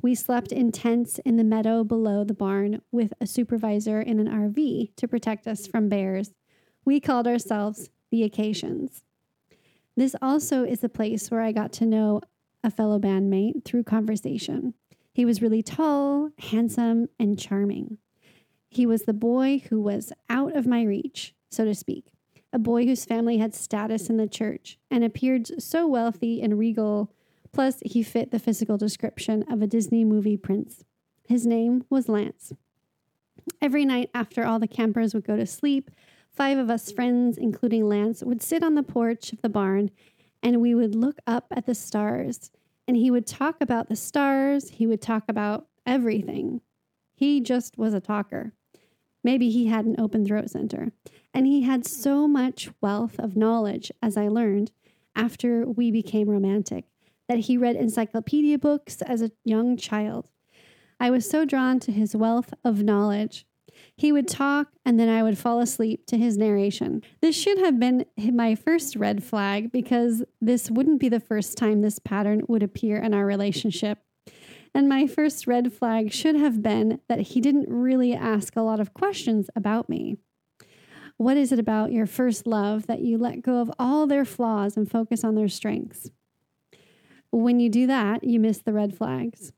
We 0.05 0.15
slept 0.15 0.53
in 0.53 0.71
tents 0.71 1.19
in 1.21 1.39
the 1.39 1.45
meadow 1.45 1.83
below 1.83 2.25
the 2.25 2.35
barn 2.35 2.83
with 2.93 3.15
a 3.23 3.27
supervisor 3.27 4.03
in 4.03 4.21
an 4.21 4.29
RV 4.29 4.95
to 4.97 5.09
protect 5.09 5.47
us 5.47 5.67
from 5.67 5.89
bears. 5.89 6.35
We 6.85 7.01
called 7.01 7.27
ourselves 7.27 7.89
the 8.11 8.23
Occasions. 8.23 9.03
This 9.97 10.15
also 10.21 10.63
is 10.63 10.85
a 10.85 10.91
place 10.91 11.31
where 11.31 11.41
I 11.41 11.53
got 11.53 11.73
to 11.75 11.87
know 11.87 12.21
a 12.63 12.71
fellow 12.71 12.99
bandmate 12.99 13.65
through 13.65 13.85
conversation. 13.85 14.75
He 15.15 15.25
was 15.25 15.41
really 15.41 15.63
tall, 15.63 16.29
handsome, 16.39 17.09
and 17.19 17.39
charming. 17.39 17.97
He 18.69 18.85
was 18.85 19.05
the 19.05 19.15
boy 19.15 19.63
who 19.71 19.81
was 19.81 20.13
out 20.29 20.55
of 20.55 20.67
my 20.67 20.83
reach, 20.83 21.35
so 21.49 21.65
to 21.65 21.75
speak. 21.75 22.13
a 22.53 22.59
boy 22.59 22.85
whose 22.85 23.07
family 23.07 23.39
had 23.39 23.55
status 23.55 24.11
in 24.11 24.19
the 24.19 24.29
church 24.29 24.79
and 24.91 25.03
appeared 25.03 25.63
so 25.63 25.87
wealthy 25.87 26.43
and 26.43 26.59
regal, 26.59 27.11
plus, 27.55 27.79
he 27.85 28.03
fit 28.03 28.31
the 28.31 28.39
physical 28.39 28.77
description 28.77 29.45
of 29.51 29.63
a 29.63 29.67
Disney 29.67 30.05
movie 30.05 30.37
prince. 30.37 30.85
His 31.27 31.47
name 31.47 31.85
was 31.89 32.09
Lance. 32.09 32.53
Every 33.63 33.85
night 33.85 34.11
after 34.13 34.45
all 34.45 34.59
the 34.59 34.69
campers 34.69 35.15
would 35.15 35.27
go 35.27 35.37
to 35.37 35.47
sleep, 35.47 35.91
five 36.31 36.59
of 36.59 36.69
us 36.69 36.93
friends, 36.93 37.39
including 37.39 37.89
Lance, 37.89 38.23
would 38.23 38.43
sit 38.43 38.63
on 38.63 38.75
the 38.75 38.83
porch 38.83 39.33
of 39.33 39.41
the 39.41 39.49
barn 39.49 39.91
and 40.43 40.61
we 40.61 40.75
would 40.75 40.95
look 40.95 41.19
up 41.27 41.47
at 41.51 41.65
the 41.65 41.75
stars. 41.75 42.51
And 42.87 42.97
he 42.97 43.11
would 43.11 43.27
talk 43.27 43.57
about 43.61 43.89
the 43.89 43.97
stars, 43.97 44.69
he 44.69 44.87
would 44.87 45.01
talk 45.01 45.25
about 45.29 45.67
everything. 45.87 46.61
He 47.15 47.41
just 47.41 47.79
was 47.79 47.95
a 47.95 48.01
talker. 48.01 48.53
Maybe 49.23 49.49
he 49.49 49.69
had 49.69 49.87
an 49.87 49.99
open 49.99 50.27
throat 50.27 50.51
center. 50.51 50.93
And 51.33 51.47
he 51.47 51.63
had 51.63 51.87
so 51.87 52.29
much 52.29 52.69
wealth 52.81 53.19
of 53.19 53.37
knowledge, 53.37 53.91
as 54.03 54.17
I 54.17 54.29
learned 54.29 54.71
after 55.17 55.65
we 55.67 55.91
became 55.91 56.29
romantic, 56.29 56.85
that 57.29 57.41
he 57.41 57.57
read 57.57 57.77
encyclopedia 57.77 58.59
books 58.59 59.03
as 59.03 59.23
a 59.23 59.31
young 59.45 59.77
child. 59.77 60.29
I 61.01 61.11
was 61.11 61.29
so 61.29 61.45
drawn 61.45 61.81
to 61.81 61.93
his 61.93 62.15
wealth 62.15 62.55
of 62.65 62.83
knowledge. 62.83 63.47
He 63.97 64.13
would 64.13 64.29
talk, 64.29 64.69
and 64.85 64.99
then 64.99 65.09
I 65.09 65.23
would 65.23 65.37
fall 65.37 65.61
asleep 65.61 66.07
to 66.07 66.17
his 66.17 66.37
narration. 66.37 67.03
This 67.21 67.37
should 67.37 67.59
have 67.59 67.81
been 67.81 68.07
my 68.17 68.55
first 68.55 68.97
red 68.97 69.23
flag 69.23 69.73
because 69.73 70.23
this 70.41 70.71
wouldn't 70.71 71.01
be 71.01 71.09
the 71.09 71.21
first 71.21 71.59
time 71.59 71.83
this 71.83 71.99
pattern 71.99 72.43
would 72.49 72.63
appear 72.63 72.99
in 72.99 73.15
our 73.15 73.27
relationship. 73.27 73.99
And 74.75 74.89
my 74.89 75.07
first 75.07 75.47
red 75.47 75.73
flag 75.73 76.13
should 76.13 76.37
have 76.37 76.63
been 76.63 77.01
that 77.09 77.21
he 77.21 77.41
didn't 77.41 77.69
really 77.69 78.15
ask 78.15 78.57
a 78.57 78.63
lot 78.63 78.81
of 78.81 78.95
questions 78.95 79.49
about 79.55 79.89
me. 79.89 80.17
What 81.17 81.37
is 81.37 81.53
it 81.53 81.61
about 81.61 81.93
your 81.93 82.07
first 82.07 82.47
love 82.47 82.89
that 82.89 83.01
you 83.01 83.19
let 83.19 83.43
go 83.43 83.61
of 83.61 83.71
all 83.79 84.07
their 84.09 84.25
flaws 84.25 84.77
and 84.77 84.91
focus 84.91 85.23
on 85.23 85.37
their 85.37 85.49
strengths? 85.49 86.11
When 87.35 87.59
you 87.59 87.69
do 87.69 87.89
that, 87.89 88.23
you 88.23 88.39
miss 88.39 88.59
the 88.59 88.73
red 88.73 88.97
flags. 88.97 89.53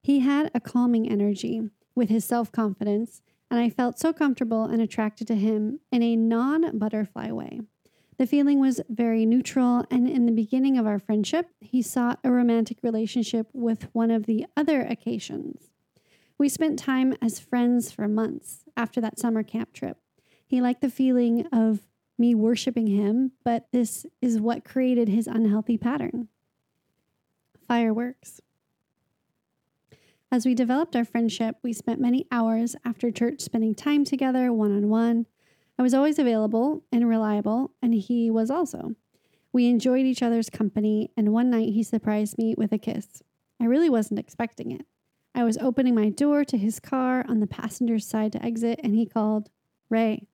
He 0.00 0.20
had 0.20 0.48
a 0.54 0.60
calming 0.60 1.10
energy 1.10 1.62
with 1.96 2.08
his 2.08 2.24
self 2.24 2.52
confidence, 2.52 3.20
and 3.50 3.58
I 3.58 3.68
felt 3.68 3.98
so 3.98 4.12
comfortable 4.12 4.62
and 4.62 4.80
attracted 4.80 5.26
to 5.26 5.34
him 5.34 5.80
in 5.90 6.04
a 6.04 6.14
non 6.14 6.78
butterfly 6.78 7.32
way. 7.32 7.62
The 8.16 8.28
feeling 8.28 8.60
was 8.60 8.80
very 8.88 9.26
neutral, 9.26 9.84
and 9.90 10.08
in 10.08 10.24
the 10.24 10.32
beginning 10.32 10.78
of 10.78 10.86
our 10.86 11.00
friendship, 11.00 11.48
he 11.60 11.82
sought 11.82 12.20
a 12.22 12.30
romantic 12.30 12.78
relationship 12.80 13.48
with 13.52 13.88
one 13.92 14.12
of 14.12 14.26
the 14.26 14.46
other 14.56 14.82
occasions. 14.82 15.70
We 16.38 16.48
spent 16.48 16.78
time 16.78 17.16
as 17.20 17.40
friends 17.40 17.90
for 17.90 18.06
months 18.06 18.62
after 18.76 19.00
that 19.00 19.18
summer 19.18 19.42
camp 19.42 19.72
trip. 19.72 19.98
He 20.46 20.60
liked 20.60 20.80
the 20.80 20.88
feeling 20.88 21.48
of 21.48 21.88
me 22.16 22.36
worshiping 22.36 22.86
him, 22.86 23.32
but 23.44 23.66
this 23.72 24.06
is 24.22 24.40
what 24.40 24.64
created 24.64 25.08
his 25.08 25.26
unhealthy 25.26 25.76
pattern. 25.76 26.28
Fireworks. 27.66 28.40
As 30.30 30.44
we 30.44 30.54
developed 30.54 30.96
our 30.96 31.04
friendship, 31.04 31.56
we 31.62 31.72
spent 31.72 32.00
many 32.00 32.26
hours 32.30 32.74
after 32.84 33.10
church 33.10 33.40
spending 33.40 33.74
time 33.74 34.04
together 34.04 34.52
one 34.52 34.72
on 34.72 34.88
one. 34.88 35.26
I 35.78 35.82
was 35.82 35.94
always 35.94 36.18
available 36.18 36.82
and 36.90 37.08
reliable, 37.08 37.70
and 37.80 37.94
he 37.94 38.30
was 38.30 38.50
also. 38.50 38.96
We 39.52 39.66
enjoyed 39.66 40.06
each 40.06 40.22
other's 40.22 40.50
company, 40.50 41.10
and 41.16 41.32
one 41.32 41.50
night 41.50 41.68
he 41.68 41.82
surprised 41.82 42.36
me 42.36 42.54
with 42.58 42.72
a 42.72 42.78
kiss. 42.78 43.22
I 43.60 43.66
really 43.66 43.88
wasn't 43.88 44.18
expecting 44.18 44.72
it. 44.72 44.86
I 45.34 45.44
was 45.44 45.58
opening 45.58 45.94
my 45.94 46.10
door 46.10 46.44
to 46.44 46.58
his 46.58 46.80
car 46.80 47.24
on 47.28 47.40
the 47.40 47.46
passenger's 47.46 48.06
side 48.06 48.32
to 48.32 48.44
exit, 48.44 48.80
and 48.82 48.94
he 48.94 49.06
called, 49.06 49.50
Ray. 49.88 50.26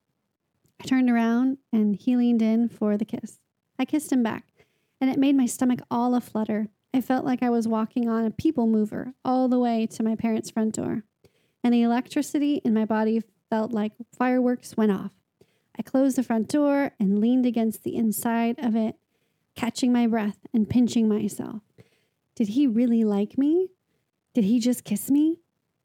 I 0.80 0.84
turned 0.84 1.10
around, 1.10 1.58
and 1.72 1.96
he 1.96 2.16
leaned 2.16 2.42
in 2.42 2.68
for 2.68 2.96
the 2.96 3.04
kiss. 3.04 3.38
I 3.78 3.84
kissed 3.84 4.12
him 4.12 4.22
back, 4.22 4.46
and 5.00 5.10
it 5.10 5.18
made 5.18 5.36
my 5.36 5.46
stomach 5.46 5.80
all 5.90 6.14
aflutter. 6.14 6.68
I 6.92 7.00
felt 7.00 7.24
like 7.24 7.42
I 7.42 7.50
was 7.50 7.68
walking 7.68 8.08
on 8.08 8.24
a 8.24 8.30
people 8.30 8.66
mover 8.66 9.14
all 9.24 9.48
the 9.48 9.58
way 9.58 9.86
to 9.86 10.02
my 10.02 10.16
parents' 10.16 10.50
front 10.50 10.74
door, 10.74 11.04
and 11.62 11.72
the 11.72 11.82
electricity 11.82 12.60
in 12.64 12.74
my 12.74 12.84
body 12.84 13.22
felt 13.48 13.72
like 13.72 13.92
fireworks 14.16 14.76
went 14.76 14.92
off. 14.92 15.12
I 15.78 15.82
closed 15.82 16.16
the 16.16 16.22
front 16.22 16.48
door 16.48 16.92
and 16.98 17.20
leaned 17.20 17.46
against 17.46 17.84
the 17.84 17.96
inside 17.96 18.56
of 18.58 18.74
it, 18.74 18.96
catching 19.54 19.92
my 19.92 20.06
breath 20.06 20.38
and 20.52 20.68
pinching 20.68 21.08
myself. 21.08 21.62
Did 22.34 22.48
he 22.48 22.66
really 22.66 23.04
like 23.04 23.38
me? 23.38 23.68
Did 24.34 24.44
he 24.44 24.60
just 24.60 24.84
kiss 24.84 25.10
me? 25.10 25.38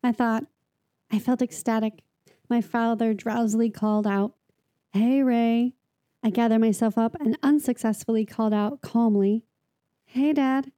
I 0.04 0.12
thought. 0.12 0.46
I 1.12 1.20
felt 1.20 1.42
ecstatic. 1.42 2.04
My 2.50 2.62
father 2.62 3.14
drowsily 3.14 3.70
called 3.70 4.08
out, 4.08 4.34
Hey, 4.92 5.22
Ray. 5.24 5.74
I 6.24 6.30
gathered 6.30 6.60
myself 6.60 6.98
up 6.98 7.16
and 7.20 7.38
unsuccessfully 7.44 8.26
called 8.26 8.54
out 8.54 8.82
calmly, 8.82 9.44
Hey, 10.06 10.34
Dad. 10.34 10.72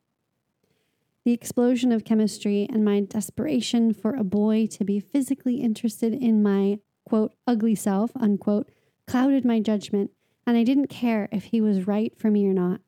The 1.28 1.34
explosion 1.34 1.92
of 1.92 2.06
chemistry 2.06 2.70
and 2.72 2.86
my 2.86 3.02
desperation 3.02 3.94
for 3.94 4.16
a 4.16 4.24
boy 4.24 4.66
to 4.68 4.86
be 4.86 5.02
physically 5.02 5.56
interested 5.56 6.14
in 6.14 6.42
my, 6.42 6.80
quote, 7.04 7.34
ugly 7.46 7.76
self, 7.76 8.12
unquote, 8.16 8.70
clouded 9.08 9.44
my 9.44 9.60
judgment, 9.60 10.12
and 10.46 10.56
I 10.56 10.64
didn't 10.64 10.88
care 10.88 11.28
if 11.34 11.44
he 11.44 11.60
was 11.60 11.86
right 11.86 12.18
for 12.18 12.32
me 12.32 12.48
or 12.48 12.54
not. 12.54 12.80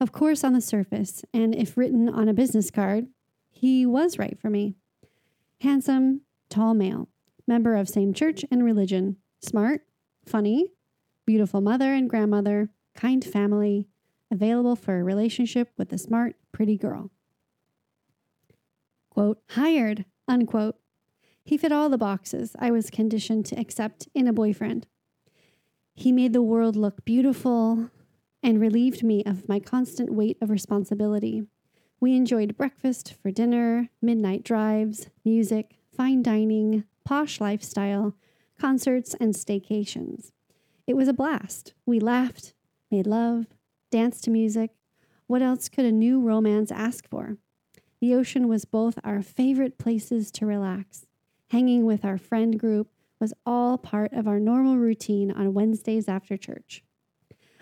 Of 0.00 0.10
course, 0.10 0.42
on 0.42 0.54
the 0.54 0.62
surface, 0.62 1.22
and 1.34 1.54
if 1.54 1.76
written 1.76 2.08
on 2.08 2.30
a 2.30 2.32
business 2.32 2.70
card, 2.70 3.08
he 3.50 3.84
was 3.84 4.18
right 4.18 4.38
for 4.40 4.48
me. 4.48 4.76
Handsome, 5.60 6.22
tall 6.48 6.72
male, 6.72 7.10
member 7.46 7.76
of 7.76 7.90
same 7.90 8.14
church 8.14 8.42
and 8.50 8.64
religion, 8.64 9.18
smart, 9.42 9.82
funny, 10.24 10.72
beautiful 11.26 11.60
mother 11.60 11.92
and 11.92 12.08
grandmother, 12.08 12.70
kind 12.94 13.22
family, 13.22 13.86
available 14.30 14.76
for 14.76 14.98
a 14.98 15.04
relationship 15.04 15.72
with 15.76 15.92
a 15.92 15.98
smart, 15.98 16.36
pretty 16.52 16.78
girl. 16.78 17.10
Quote, 19.16 19.40
hired, 19.52 20.04
unquote. 20.28 20.76
He 21.42 21.56
fit 21.56 21.72
all 21.72 21.88
the 21.88 21.96
boxes 21.96 22.54
I 22.58 22.70
was 22.70 22.90
conditioned 22.90 23.46
to 23.46 23.58
accept 23.58 24.06
in 24.14 24.28
a 24.28 24.32
boyfriend. 24.32 24.86
He 25.94 26.12
made 26.12 26.34
the 26.34 26.42
world 26.42 26.76
look 26.76 27.02
beautiful 27.06 27.90
and 28.42 28.60
relieved 28.60 29.02
me 29.02 29.24
of 29.24 29.48
my 29.48 29.58
constant 29.58 30.12
weight 30.12 30.36
of 30.42 30.50
responsibility. 30.50 31.44
We 31.98 32.14
enjoyed 32.14 32.58
breakfast 32.58 33.14
for 33.22 33.30
dinner, 33.30 33.88
midnight 34.02 34.44
drives, 34.44 35.08
music, 35.24 35.76
fine 35.96 36.22
dining, 36.22 36.84
posh 37.02 37.40
lifestyle, 37.40 38.16
concerts, 38.60 39.14
and 39.18 39.32
staycations. 39.32 40.32
It 40.86 40.94
was 40.94 41.08
a 41.08 41.14
blast. 41.14 41.72
We 41.86 42.00
laughed, 42.00 42.52
made 42.90 43.06
love, 43.06 43.46
danced 43.90 44.24
to 44.24 44.30
music. 44.30 44.72
What 45.26 45.40
else 45.40 45.70
could 45.70 45.86
a 45.86 45.90
new 45.90 46.20
romance 46.20 46.70
ask 46.70 47.08
for? 47.08 47.38
The 48.00 48.14
ocean 48.14 48.48
was 48.48 48.64
both 48.64 48.98
our 49.04 49.22
favorite 49.22 49.78
places 49.78 50.30
to 50.32 50.46
relax. 50.46 51.06
Hanging 51.50 51.86
with 51.86 52.04
our 52.04 52.18
friend 52.18 52.58
group 52.58 52.88
was 53.18 53.32
all 53.46 53.78
part 53.78 54.12
of 54.12 54.28
our 54.28 54.38
normal 54.38 54.76
routine 54.76 55.30
on 55.30 55.54
Wednesdays 55.54 56.08
after 56.08 56.36
church. 56.36 56.84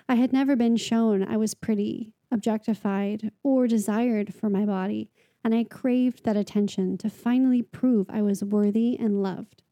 I 0.09 0.17
had 0.17 0.33
never 0.33 0.57
been 0.57 0.77
shown 0.77 1.23
I 1.23 1.37
was 1.37 1.55
pretty, 1.55 2.13
objectified, 2.31 3.31
or 3.43 3.67
desired 3.67 4.35
for 4.35 4.51
my 4.51 4.65
body, 4.65 5.11
and 5.45 5.55
I 5.55 5.65
craved 5.65 6.25
that 6.25 6.37
attention 6.37 6.99
to 6.99 7.11
finally 7.11 7.63
prove 7.63 8.07
I 8.11 8.23
was 8.23 8.43
worthy 8.43 8.99
and 8.99 9.23
loved. 9.23 9.63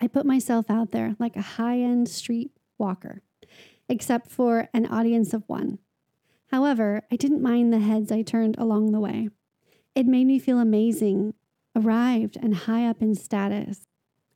I 0.00 0.06
put 0.06 0.26
myself 0.26 0.70
out 0.70 0.90
there 0.90 1.14
like 1.18 1.36
a 1.36 1.42
high 1.42 1.78
end 1.78 2.08
street 2.08 2.50
walker, 2.78 3.22
except 3.88 4.30
for 4.30 4.68
an 4.74 4.86
audience 4.86 5.32
of 5.32 5.48
one. 5.48 5.78
However, 6.50 7.02
I 7.10 7.16
didn't 7.16 7.42
mind 7.42 7.72
the 7.72 7.78
heads 7.78 8.10
I 8.10 8.22
turned 8.22 8.56
along 8.58 8.92
the 8.92 9.00
way. 9.00 9.28
It 9.94 10.06
made 10.06 10.26
me 10.26 10.38
feel 10.38 10.58
amazing, 10.58 11.34
arrived, 11.74 12.36
and 12.40 12.54
high 12.54 12.86
up 12.86 13.02
in 13.02 13.14
status. 13.14 13.86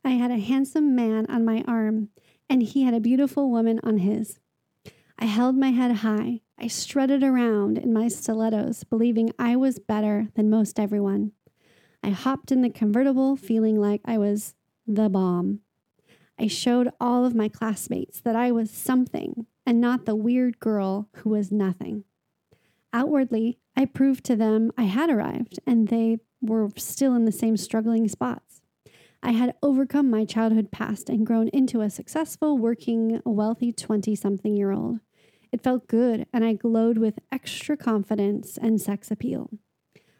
I 0.03 0.11
had 0.11 0.31
a 0.31 0.39
handsome 0.39 0.95
man 0.95 1.25
on 1.27 1.45
my 1.45 1.63
arm, 1.67 2.09
and 2.49 2.61
he 2.61 2.83
had 2.83 2.93
a 2.93 2.99
beautiful 2.99 3.49
woman 3.49 3.79
on 3.83 3.99
his. 3.99 4.39
I 5.17 5.25
held 5.25 5.55
my 5.55 5.71
head 5.71 5.97
high. 5.97 6.41
I 6.57 6.67
strutted 6.67 7.23
around 7.23 7.77
in 7.77 7.93
my 7.93 8.07
stilettos, 8.07 8.83
believing 8.83 9.31
I 9.39 9.55
was 9.55 9.79
better 9.79 10.27
than 10.35 10.49
most 10.49 10.79
everyone. 10.79 11.31
I 12.03 12.09
hopped 12.09 12.51
in 12.51 12.61
the 12.61 12.69
convertible, 12.69 13.35
feeling 13.35 13.79
like 13.79 14.01
I 14.03 14.17
was 14.17 14.55
the 14.85 15.09
bomb. 15.09 15.61
I 16.37 16.47
showed 16.47 16.89
all 16.99 17.25
of 17.25 17.35
my 17.35 17.47
classmates 17.47 18.19
that 18.21 18.35
I 18.35 18.51
was 18.51 18.69
something 18.69 19.45
and 19.65 19.79
not 19.79 20.05
the 20.05 20.15
weird 20.15 20.59
girl 20.59 21.07
who 21.17 21.29
was 21.29 21.51
nothing. 21.51 22.03
Outwardly, 22.93 23.57
I 23.75 23.85
proved 23.85 24.23
to 24.25 24.35
them 24.35 24.71
I 24.77 24.83
had 24.83 25.09
arrived 25.09 25.59
and 25.65 25.87
they 25.87 26.19
were 26.41 26.69
still 26.77 27.15
in 27.15 27.25
the 27.25 27.31
same 27.31 27.57
struggling 27.57 28.07
spots. 28.07 28.61
I 29.23 29.31
had 29.31 29.55
overcome 29.63 30.11
my 30.11 30.25
childhood 30.25 30.69
past 30.69 31.09
and 31.09 31.25
grown 31.25 31.47
into 31.47 31.81
a 31.81 31.89
successful, 31.89 32.57
working, 32.57 33.21
wealthy 33.25 33.71
20 33.71 34.15
something 34.15 34.55
year 34.55 34.71
old. 34.71 34.99
It 35.51 35.61
felt 35.61 35.87
good, 35.87 36.25
and 36.33 36.43
I 36.43 36.53
glowed 36.53 36.97
with 36.97 37.19
extra 37.31 37.77
confidence 37.77 38.57
and 38.57 38.81
sex 38.81 39.11
appeal. 39.11 39.49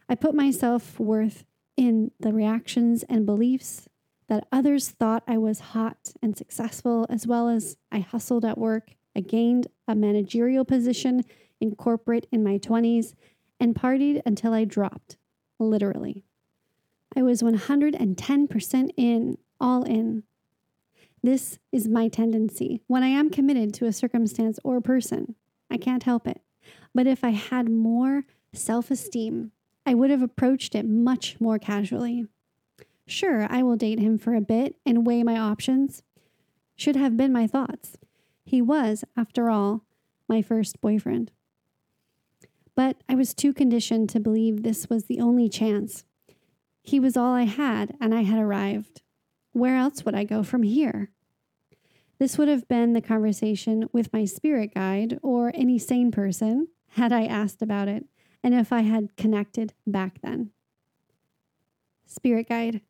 I 0.08 0.14
put 0.14 0.34
my 0.34 0.50
self 0.50 0.98
worth 0.98 1.44
in 1.76 2.12
the 2.18 2.32
reactions 2.32 3.02
and 3.08 3.26
beliefs 3.26 3.88
that 4.28 4.46
others 4.50 4.88
thought 4.88 5.22
I 5.26 5.38
was 5.38 5.60
hot 5.60 6.12
and 6.22 6.36
successful, 6.36 7.06
as 7.10 7.26
well 7.26 7.48
as 7.48 7.76
I 7.92 7.98
hustled 7.98 8.44
at 8.44 8.58
work. 8.58 8.94
I 9.14 9.20
gained 9.20 9.66
a 9.86 9.94
managerial 9.94 10.64
position 10.64 11.24
in 11.64 11.74
corporate 11.74 12.26
in 12.30 12.44
my 12.44 12.58
20s 12.58 13.14
and 13.58 13.74
partied 13.74 14.20
until 14.26 14.52
I 14.52 14.64
dropped, 14.64 15.16
literally. 15.58 16.24
I 17.16 17.22
was 17.22 17.42
110% 17.42 18.90
in, 18.96 19.38
all 19.60 19.82
in. 19.84 20.24
This 21.22 21.58
is 21.72 21.88
my 21.88 22.08
tendency 22.08 22.82
when 22.86 23.02
I 23.02 23.08
am 23.08 23.30
committed 23.30 23.72
to 23.74 23.86
a 23.86 23.92
circumstance 23.92 24.58
or 24.62 24.80
person. 24.82 25.36
I 25.70 25.78
can't 25.78 26.02
help 26.02 26.28
it. 26.28 26.42
But 26.94 27.06
if 27.06 27.24
I 27.24 27.30
had 27.30 27.70
more 27.70 28.24
self 28.52 28.90
esteem, 28.90 29.52
I 29.86 29.94
would 29.94 30.10
have 30.10 30.22
approached 30.22 30.74
it 30.74 30.86
much 30.86 31.40
more 31.40 31.58
casually. 31.58 32.26
Sure, 33.06 33.46
I 33.50 33.62
will 33.62 33.76
date 33.76 33.98
him 33.98 34.18
for 34.18 34.34
a 34.34 34.40
bit 34.40 34.76
and 34.84 35.06
weigh 35.06 35.22
my 35.22 35.38
options. 35.38 36.02
Should 36.76 36.96
have 36.96 37.16
been 37.16 37.32
my 37.32 37.46
thoughts. 37.46 37.96
He 38.44 38.60
was, 38.60 39.04
after 39.16 39.48
all, 39.48 39.84
my 40.28 40.42
first 40.42 40.80
boyfriend. 40.80 41.30
But 42.76 43.02
I 43.08 43.14
was 43.14 43.34
too 43.34 43.52
conditioned 43.52 44.08
to 44.10 44.20
believe 44.20 44.62
this 44.62 44.88
was 44.88 45.04
the 45.04 45.20
only 45.20 45.48
chance. 45.48 46.04
He 46.82 46.98
was 47.00 47.16
all 47.16 47.32
I 47.32 47.44
had, 47.44 47.96
and 48.00 48.14
I 48.14 48.22
had 48.22 48.38
arrived. 48.38 49.02
Where 49.52 49.76
else 49.76 50.04
would 50.04 50.14
I 50.14 50.24
go 50.24 50.42
from 50.42 50.64
here? 50.64 51.10
This 52.18 52.38
would 52.38 52.48
have 52.48 52.68
been 52.68 52.92
the 52.92 53.00
conversation 53.00 53.88
with 53.92 54.12
my 54.12 54.24
spirit 54.24 54.74
guide 54.74 55.18
or 55.22 55.52
any 55.54 55.78
sane 55.78 56.10
person 56.10 56.68
had 56.90 57.12
I 57.12 57.24
asked 57.24 57.60
about 57.62 57.88
it 57.88 58.06
and 58.42 58.54
if 58.54 58.72
I 58.72 58.82
had 58.82 59.16
connected 59.16 59.72
back 59.86 60.20
then. 60.22 60.50
Spirit 62.06 62.48
guide, 62.48 62.82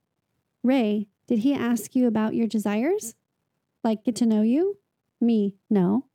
Ray, 0.63 1.09
did 1.27 1.41
he 1.41 1.55
ask 1.55 1.95
you 1.95 2.07
about 2.07 2.35
your 2.35 2.47
desires? 2.47 3.15
Like 3.83 4.05
get 4.05 4.17
to 4.17 4.27
know 4.27 4.43
you? 4.43 4.79
Me, 5.21 5.57
no. 5.71 6.07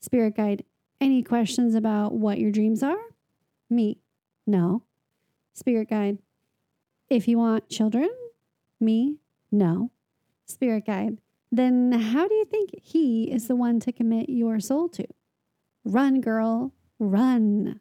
Spirit 0.00 0.36
guide, 0.36 0.64
any 1.02 1.20
questions 1.20 1.74
about 1.74 2.14
what 2.14 2.38
your 2.38 2.52
dreams 2.52 2.80
are? 2.80 2.96
Me, 3.68 3.98
no. 4.46 4.84
Spirit 5.52 5.90
guide, 5.90 6.18
if 7.10 7.26
you 7.26 7.38
want 7.38 7.68
children? 7.68 8.08
Me, 8.80 9.16
no. 9.50 9.90
Spirit 10.46 10.86
guide, 10.86 11.18
then 11.50 11.90
how 11.90 12.28
do 12.28 12.34
you 12.34 12.44
think 12.44 12.70
he 12.80 13.24
is 13.24 13.48
the 13.48 13.56
one 13.56 13.80
to 13.80 13.90
commit 13.90 14.28
your 14.28 14.60
soul 14.60 14.88
to? 14.90 15.04
Run, 15.84 16.20
girl, 16.20 16.72
run. 17.00 17.80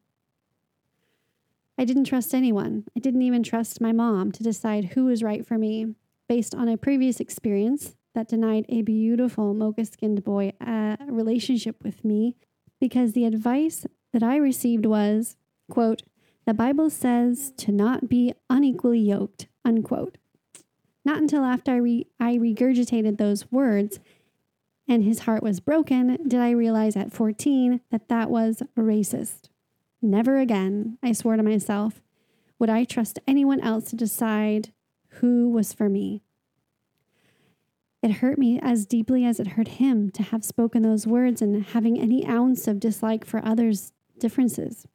I 1.77 1.85
didn't 1.85 2.05
trust 2.05 2.33
anyone. 2.33 2.85
I 2.97 2.99
didn't 2.99 3.21
even 3.21 3.43
trust 3.43 3.79
my 3.79 3.91
mom 3.91 4.31
to 4.31 4.43
decide 4.43 4.85
who 4.85 5.05
was 5.05 5.21
right 5.21 5.45
for 5.45 5.59
me 5.59 5.93
based 6.27 6.55
on 6.55 6.67
a 6.67 6.77
previous 6.77 7.19
experience 7.19 7.95
that 8.15 8.27
denied 8.27 8.65
a 8.67 8.81
beautiful 8.81 9.53
mocha 9.53 9.85
skinned 9.85 10.23
boy 10.23 10.53
a 10.59 10.97
relationship 11.07 11.83
with 11.83 12.03
me 12.03 12.35
because 12.81 13.13
the 13.13 13.25
advice 13.25 13.85
that 14.11 14.23
I 14.23 14.35
received 14.35 14.85
was, 14.85 15.37
quote, 15.69 16.03
the 16.45 16.53
Bible 16.53 16.89
says 16.89 17.53
to 17.57 17.71
not 17.71 18.09
be 18.09 18.33
unequally 18.49 18.99
yoked, 18.99 19.47
unquote. 19.63 20.17
Not 21.05 21.19
until 21.19 21.45
after 21.45 21.71
I, 21.71 21.77
re- 21.77 22.07
I 22.19 22.35
regurgitated 22.35 23.17
those 23.17 23.49
words 23.51 24.01
and 24.87 25.03
his 25.03 25.19
heart 25.19 25.41
was 25.41 25.61
broken 25.61 26.17
did 26.27 26.41
I 26.41 26.49
realize 26.49 26.97
at 26.97 27.13
14 27.13 27.79
that 27.91 28.09
that 28.09 28.29
was 28.29 28.61
racist. 28.77 29.49
Never 30.01 30.37
again, 30.37 30.97
I 31.01 31.13
swore 31.13 31.37
to 31.37 31.43
myself, 31.43 32.01
would 32.59 32.69
I 32.69 32.83
trust 32.83 33.19
anyone 33.27 33.61
else 33.61 33.89
to 33.91 33.95
decide 33.95 34.73
who 35.15 35.49
was 35.49 35.71
for 35.71 35.87
me. 35.87 36.23
It 38.01 38.13
hurt 38.13 38.39
me 38.39 38.59
as 38.61 38.85
deeply 38.85 39.25
as 39.25 39.39
it 39.39 39.49
hurt 39.49 39.67
him 39.67 40.09
to 40.11 40.23
have 40.23 40.43
spoken 40.43 40.81
those 40.81 41.05
words 41.05 41.41
and 41.41 41.63
having 41.63 41.99
any 41.99 42.25
ounce 42.25 42.67
of 42.67 42.79
dislike 42.79 43.25
for 43.25 43.45
others' 43.45 43.93
differences. 44.17 44.87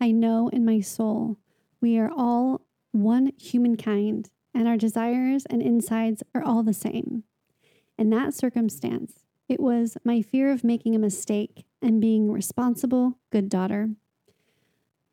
I 0.00 0.10
know 0.10 0.48
in 0.48 0.64
my 0.64 0.80
soul 0.80 1.38
we 1.80 1.98
are 1.98 2.10
all 2.14 2.62
one 2.90 3.32
humankind 3.38 4.30
and 4.54 4.68
our 4.68 4.76
desires 4.76 5.46
and 5.46 5.62
insides 5.62 6.22
are 6.34 6.42
all 6.42 6.62
the 6.62 6.74
same. 6.74 7.24
In 7.96 8.10
that 8.10 8.34
circumstance, 8.34 9.24
it 9.48 9.60
was 9.60 9.96
my 10.04 10.20
fear 10.20 10.50
of 10.52 10.64
making 10.64 10.94
a 10.94 10.98
mistake 10.98 11.64
and 11.80 12.00
being 12.00 12.30
responsible, 12.30 13.18
good 13.30 13.48
daughter. 13.48 13.90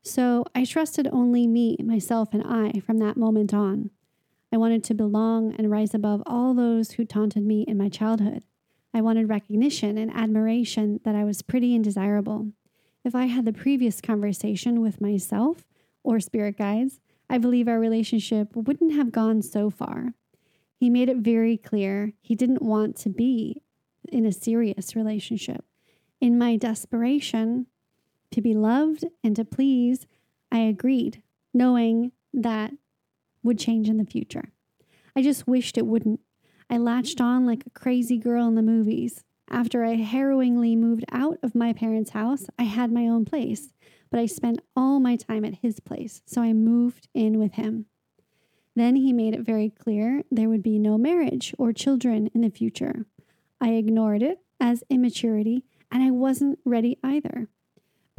So 0.01 0.45
I 0.53 0.65
trusted 0.65 1.07
only 1.11 1.47
me, 1.47 1.77
myself, 1.83 2.33
and 2.33 2.43
I 2.43 2.79
from 2.79 2.97
that 2.97 3.17
moment 3.17 3.53
on. 3.53 3.91
I 4.51 4.57
wanted 4.57 4.83
to 4.85 4.93
belong 4.93 5.53
and 5.57 5.69
rise 5.69 5.93
above 5.93 6.23
all 6.25 6.53
those 6.53 6.91
who 6.91 7.05
taunted 7.05 7.45
me 7.45 7.63
in 7.67 7.77
my 7.77 7.89
childhood. 7.89 8.43
I 8.93 9.01
wanted 9.01 9.29
recognition 9.29 9.97
and 9.97 10.11
admiration 10.11 10.99
that 11.03 11.15
I 11.15 11.23
was 11.23 11.43
pretty 11.43 11.75
and 11.75 11.83
desirable. 11.83 12.51
If 13.05 13.13
I 13.13 13.27
had 13.27 13.45
the 13.45 13.53
previous 13.53 14.01
conversation 14.01 14.81
with 14.81 14.99
myself 14.99 15.65
or 16.03 16.19
spirit 16.19 16.57
guides, 16.57 16.99
I 17.29 17.37
believe 17.37 17.67
our 17.67 17.79
relationship 17.79 18.55
wouldn't 18.55 18.93
have 18.93 19.11
gone 19.11 19.43
so 19.43 19.69
far. 19.69 20.13
He 20.75 20.89
made 20.89 21.09
it 21.09 21.17
very 21.17 21.57
clear 21.57 22.13
he 22.21 22.33
didn't 22.33 22.61
want 22.61 22.95
to 22.97 23.09
be 23.09 23.61
in 24.11 24.25
a 24.25 24.31
serious 24.31 24.95
relationship. 24.95 25.63
In 26.19 26.37
my 26.37 26.55
desperation 26.55 27.67
to 28.31 28.41
be 28.41 28.55
loved 28.55 29.05
and 29.23 29.35
to 29.35 29.45
please, 29.45 30.07
I 30.51 30.59
agreed, 30.59 31.21
knowing 31.53 32.11
that 32.33 32.71
would 33.43 33.59
change 33.59 33.89
in 33.89 33.97
the 33.97 34.05
future. 34.05 34.51
I 35.15 35.21
just 35.21 35.47
wished 35.47 35.77
it 35.77 35.87
wouldn't. 35.87 36.19
I 36.69 36.77
latched 36.77 37.19
on 37.19 37.45
like 37.45 37.65
a 37.65 37.71
crazy 37.71 38.17
girl 38.17 38.47
in 38.47 38.55
the 38.55 38.61
movies. 38.61 39.23
After 39.49 39.83
I 39.83 39.95
harrowingly 39.95 40.75
moved 40.75 41.05
out 41.11 41.37
of 41.41 41.55
my 41.55 41.73
parents' 41.73 42.11
house, 42.11 42.45
I 42.59 42.63
had 42.63 42.91
my 42.91 43.07
own 43.07 43.25
place 43.25 43.69
but 44.09 44.19
I 44.19 44.25
spent 44.25 44.61
all 44.75 44.99
my 44.99 45.15
time 45.15 45.45
at 45.45 45.59
his 45.61 45.79
place, 45.79 46.21
so 46.25 46.41
I 46.41 46.53
moved 46.53 47.07
in 47.13 47.37
with 47.37 47.53
him. 47.53 47.85
Then 48.75 48.95
he 48.95 49.13
made 49.13 49.33
it 49.33 49.41
very 49.41 49.69
clear 49.69 50.23
there 50.31 50.49
would 50.49 50.63
be 50.63 50.79
no 50.79 50.97
marriage 50.97 51.53
or 51.57 51.73
children 51.73 52.29
in 52.33 52.41
the 52.41 52.49
future. 52.49 53.05
I 53.59 53.71
ignored 53.71 54.23
it 54.23 54.39
as 54.59 54.83
immaturity, 54.89 55.65
and 55.91 56.01
I 56.01 56.11
wasn't 56.11 56.59
ready 56.65 56.97
either. 57.03 57.49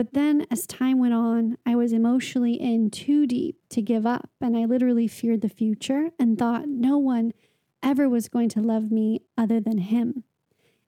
But 0.01 0.15
then, 0.15 0.47
as 0.51 0.67
time 0.67 0.99
went 0.99 1.13
on, 1.13 1.59
I 1.67 1.77
was 1.77 1.93
emotionally 1.93 2.55
in 2.55 2.89
too 2.89 3.27
deep 3.27 3.59
to 3.69 3.83
give 3.83 4.07
up, 4.07 4.31
and 4.41 4.57
I 4.57 4.65
literally 4.65 5.07
feared 5.07 5.43
the 5.43 5.51
future 5.51 6.09
and 6.19 6.39
thought 6.39 6.69
no 6.69 6.97
one 6.97 7.33
ever 7.83 8.09
was 8.09 8.31
going 8.31 8.49
to 8.49 8.63
love 8.63 8.91
me 8.91 9.21
other 9.37 9.61
than 9.61 9.77
him. 9.77 10.25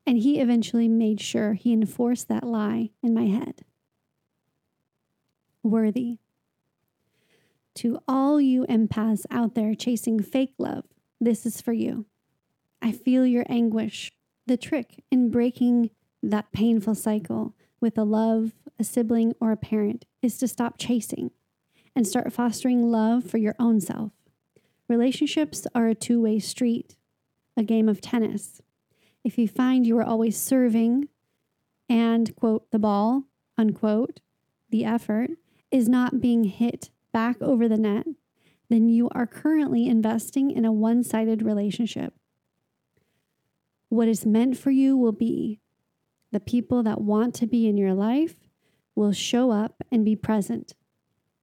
And 0.06 0.16
he 0.16 0.40
eventually 0.40 0.88
made 0.88 1.20
sure 1.20 1.52
he 1.52 1.74
enforced 1.74 2.28
that 2.28 2.42
lie 2.42 2.88
in 3.02 3.12
my 3.12 3.26
head 3.26 3.66
worthy. 5.62 6.16
To 7.74 7.98
all 8.08 8.40
you 8.40 8.64
empaths 8.64 9.26
out 9.30 9.54
there 9.54 9.74
chasing 9.74 10.20
fake 10.22 10.54
love, 10.56 10.86
this 11.20 11.44
is 11.44 11.60
for 11.60 11.74
you. 11.74 12.06
I 12.80 12.92
feel 12.92 13.26
your 13.26 13.44
anguish. 13.46 14.10
The 14.46 14.56
trick 14.56 15.04
in 15.10 15.28
breaking 15.28 15.90
that 16.22 16.50
painful 16.50 16.94
cycle 16.94 17.54
with 17.82 17.98
a 17.98 18.04
love, 18.04 18.52
a 18.78 18.84
sibling, 18.84 19.34
or 19.40 19.52
a 19.52 19.56
parent 19.56 20.06
is 20.22 20.38
to 20.38 20.48
stop 20.48 20.78
chasing 20.78 21.32
and 21.94 22.06
start 22.06 22.32
fostering 22.32 22.90
love 22.90 23.24
for 23.24 23.36
your 23.38 23.56
own 23.58 23.80
self. 23.80 24.12
Relationships 24.88 25.66
are 25.74 25.88
a 25.88 25.94
two 25.94 26.20
way 26.20 26.38
street, 26.38 26.96
a 27.56 27.62
game 27.62 27.88
of 27.88 28.00
tennis. 28.00 28.62
If 29.24 29.36
you 29.38 29.48
find 29.48 29.86
you 29.86 29.98
are 29.98 30.04
always 30.04 30.40
serving 30.40 31.08
and, 31.88 32.34
quote, 32.36 32.70
the 32.70 32.78
ball, 32.78 33.24
unquote, 33.58 34.20
the 34.70 34.84
effort, 34.84 35.30
is 35.70 35.88
not 35.88 36.20
being 36.20 36.44
hit 36.44 36.90
back 37.12 37.40
over 37.40 37.68
the 37.68 37.76
net, 37.76 38.06
then 38.68 38.88
you 38.88 39.08
are 39.14 39.26
currently 39.26 39.86
investing 39.86 40.50
in 40.50 40.64
a 40.64 40.72
one 40.72 41.04
sided 41.04 41.42
relationship. 41.42 42.14
What 43.88 44.08
is 44.08 44.24
meant 44.24 44.56
for 44.56 44.70
you 44.70 44.96
will 44.96 45.12
be. 45.12 45.61
The 46.32 46.40
people 46.40 46.82
that 46.82 47.00
want 47.00 47.34
to 47.36 47.46
be 47.46 47.68
in 47.68 47.76
your 47.76 47.94
life 47.94 48.36
will 48.94 49.12
show 49.12 49.50
up 49.50 49.82
and 49.92 50.04
be 50.04 50.16
present. 50.16 50.74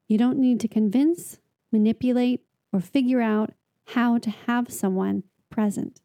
You 0.08 0.18
don't 0.18 0.40
need 0.40 0.60
to 0.62 0.68
convince, 0.68 1.40
manipulate, 1.72 2.42
or 2.74 2.80
figure 2.80 3.22
out 3.22 3.54
how 3.86 4.18
to 4.18 4.30
have 4.30 4.74
someone 4.74 5.24
present. 5.50 6.02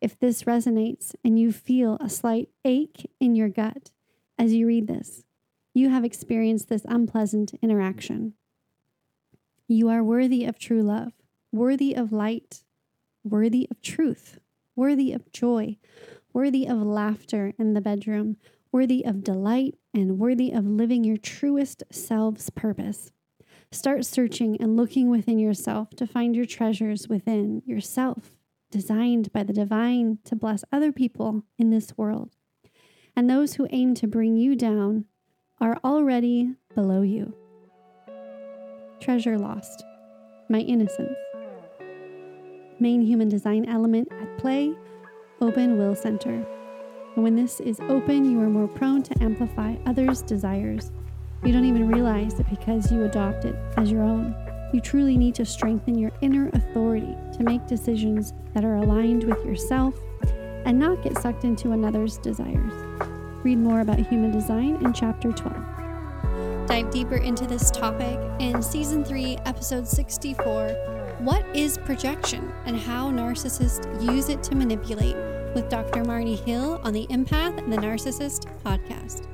If 0.00 0.18
this 0.18 0.44
resonates 0.44 1.14
and 1.24 1.38
you 1.38 1.52
feel 1.52 1.98
a 2.00 2.08
slight 2.08 2.48
ache 2.64 3.10
in 3.20 3.36
your 3.36 3.48
gut 3.48 3.90
as 4.38 4.52
you 4.54 4.66
read 4.66 4.86
this, 4.86 5.24
you 5.72 5.90
have 5.90 6.04
experienced 6.04 6.68
this 6.68 6.84
unpleasant 6.88 7.52
interaction. 7.62 8.34
You 9.68 9.88
are 9.88 10.02
worthy 10.02 10.44
of 10.44 10.58
true 10.58 10.82
love, 10.82 11.12
worthy 11.52 11.94
of 11.94 12.12
light, 12.12 12.64
worthy 13.22 13.68
of 13.70 13.80
truth, 13.82 14.40
worthy 14.74 15.12
of 15.12 15.30
joy, 15.30 15.76
worthy 16.32 16.66
of 16.66 16.78
laughter 16.78 17.52
in 17.58 17.74
the 17.74 17.80
bedroom, 17.80 18.36
worthy 18.72 19.04
of 19.04 19.24
delight, 19.24 19.76
and 19.92 20.18
worthy 20.18 20.52
of 20.52 20.66
living 20.66 21.04
your 21.04 21.16
truest 21.16 21.82
self's 21.90 22.50
purpose. 22.50 23.12
Start 23.72 24.04
searching 24.04 24.60
and 24.60 24.76
looking 24.76 25.10
within 25.10 25.38
yourself 25.38 25.90
to 25.90 26.06
find 26.06 26.34
your 26.34 26.44
treasures 26.44 27.08
within 27.08 27.62
yourself 27.66 28.36
designed 28.70 29.32
by 29.32 29.42
the 29.42 29.52
divine 29.52 30.18
to 30.24 30.36
bless 30.36 30.64
other 30.72 30.92
people 30.92 31.42
in 31.58 31.70
this 31.70 31.96
world. 31.96 32.30
And 33.16 33.28
those 33.28 33.54
who 33.54 33.66
aim 33.70 33.94
to 33.94 34.06
bring 34.06 34.36
you 34.36 34.54
down 34.54 35.06
are 35.60 35.78
already 35.84 36.54
below 36.74 37.02
you. 37.02 37.34
Treasure 39.00 39.38
lost, 39.38 39.84
my 40.48 40.60
innocence. 40.60 41.16
Main 42.78 43.02
human 43.02 43.28
design 43.28 43.66
element 43.66 44.08
at 44.12 44.38
play 44.38 44.74
open 45.40 45.78
will 45.78 45.94
center. 45.94 46.46
And 47.14 47.24
when 47.24 47.34
this 47.34 47.60
is 47.60 47.80
open, 47.88 48.30
you 48.30 48.40
are 48.40 48.48
more 48.48 48.68
prone 48.68 49.02
to 49.02 49.22
amplify 49.22 49.74
others' 49.86 50.22
desires. 50.22 50.92
You 51.42 51.52
don't 51.52 51.64
even 51.64 51.88
realize 51.88 52.38
it 52.38 52.48
because 52.50 52.92
you 52.92 53.04
adopt 53.04 53.46
it 53.46 53.56
as 53.76 53.90
your 53.90 54.02
own. 54.02 54.34
You 54.72 54.80
truly 54.80 55.16
need 55.16 55.34
to 55.36 55.46
strengthen 55.46 55.98
your 55.98 56.12
inner 56.20 56.48
authority 56.52 57.16
to 57.36 57.42
make 57.42 57.66
decisions 57.66 58.34
that 58.54 58.64
are 58.64 58.76
aligned 58.76 59.24
with 59.24 59.44
yourself 59.44 59.94
and 60.64 60.78
not 60.78 61.02
get 61.02 61.16
sucked 61.18 61.44
into 61.44 61.72
another's 61.72 62.18
desires. 62.18 62.72
Read 63.42 63.58
more 63.58 63.80
about 63.80 63.98
human 63.98 64.30
design 64.30 64.76
in 64.84 64.92
chapter 64.92 65.32
12. 65.32 66.66
Dive 66.68 66.90
deeper 66.90 67.16
into 67.16 67.46
this 67.46 67.70
topic 67.70 68.18
in 68.38 68.62
season 68.62 69.04
3, 69.04 69.38
episode 69.46 69.88
64 69.88 70.68
What 71.20 71.44
is 71.56 71.78
projection 71.78 72.52
and 72.66 72.76
how 72.76 73.10
narcissists 73.10 73.88
use 74.04 74.28
it 74.28 74.42
to 74.44 74.54
manipulate? 74.54 75.29
With 75.54 75.68
Dr. 75.68 76.04
Marty 76.04 76.36
Hill 76.36 76.80
on 76.84 76.92
the 76.92 77.06
Empath 77.08 77.58
and 77.58 77.72
the 77.72 77.76
Narcissist 77.76 78.46
podcast. 78.62 79.26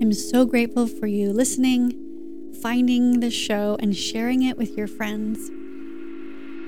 I'm 0.00 0.12
so 0.12 0.46
grateful 0.46 0.86
for 0.86 1.06
you 1.06 1.32
listening, 1.32 2.52
finding 2.62 3.20
the 3.20 3.30
show, 3.30 3.76
and 3.80 3.96
sharing 3.96 4.42
it 4.42 4.56
with 4.56 4.76
your 4.76 4.86
friends. 4.86 5.50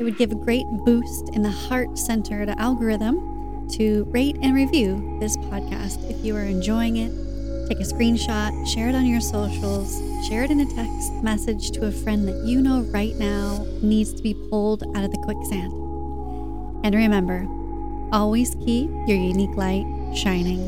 It 0.00 0.04
would 0.04 0.18
give 0.18 0.32
a 0.32 0.34
great 0.34 0.66
boost 0.84 1.30
in 1.34 1.42
the 1.42 1.50
heart 1.50 1.98
centered 1.98 2.50
algorithm 2.50 3.68
to 3.70 4.04
rate 4.10 4.36
and 4.42 4.54
review 4.54 5.18
this 5.20 5.36
podcast 5.36 6.10
if 6.10 6.24
you 6.24 6.36
are 6.36 6.42
enjoying 6.42 6.96
it. 6.96 7.29
Take 7.70 7.78
a 7.78 7.82
screenshot, 7.84 8.66
share 8.66 8.88
it 8.88 8.96
on 8.96 9.06
your 9.06 9.20
socials, 9.20 10.02
share 10.26 10.42
it 10.42 10.50
in 10.50 10.58
a 10.58 10.66
text 10.66 11.12
message 11.22 11.70
to 11.70 11.86
a 11.86 11.92
friend 11.92 12.26
that 12.26 12.44
you 12.44 12.60
know 12.60 12.80
right 12.92 13.14
now 13.14 13.64
needs 13.80 14.12
to 14.12 14.20
be 14.24 14.34
pulled 14.34 14.82
out 14.96 15.04
of 15.04 15.12
the 15.12 15.18
quicksand. 15.18 15.72
And 16.84 16.92
remember, 16.92 17.46
always 18.12 18.56
keep 18.56 18.90
your 19.06 19.16
unique 19.16 19.56
light 19.56 19.86
shining. 20.16 20.58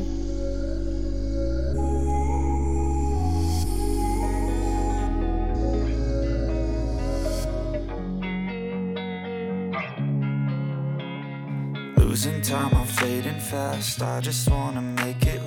Losing 11.97 12.41
time, 12.43 12.73
I'm 12.77 12.87
fading 12.87 13.41
fast. 13.41 14.01
I 14.03 14.21
just 14.21 14.49
wanna 14.49 14.83
make 14.83 15.22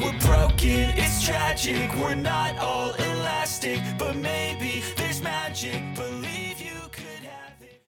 We're 0.00 0.18
broken, 0.20 0.94
it's 0.96 1.22
tragic, 1.22 1.94
we're 1.96 2.14
not 2.14 2.58
all 2.58 2.92
elastic, 2.94 3.80
but 3.98 4.16
maybe 4.16 4.82
there's 4.96 5.20
magic. 5.20 5.82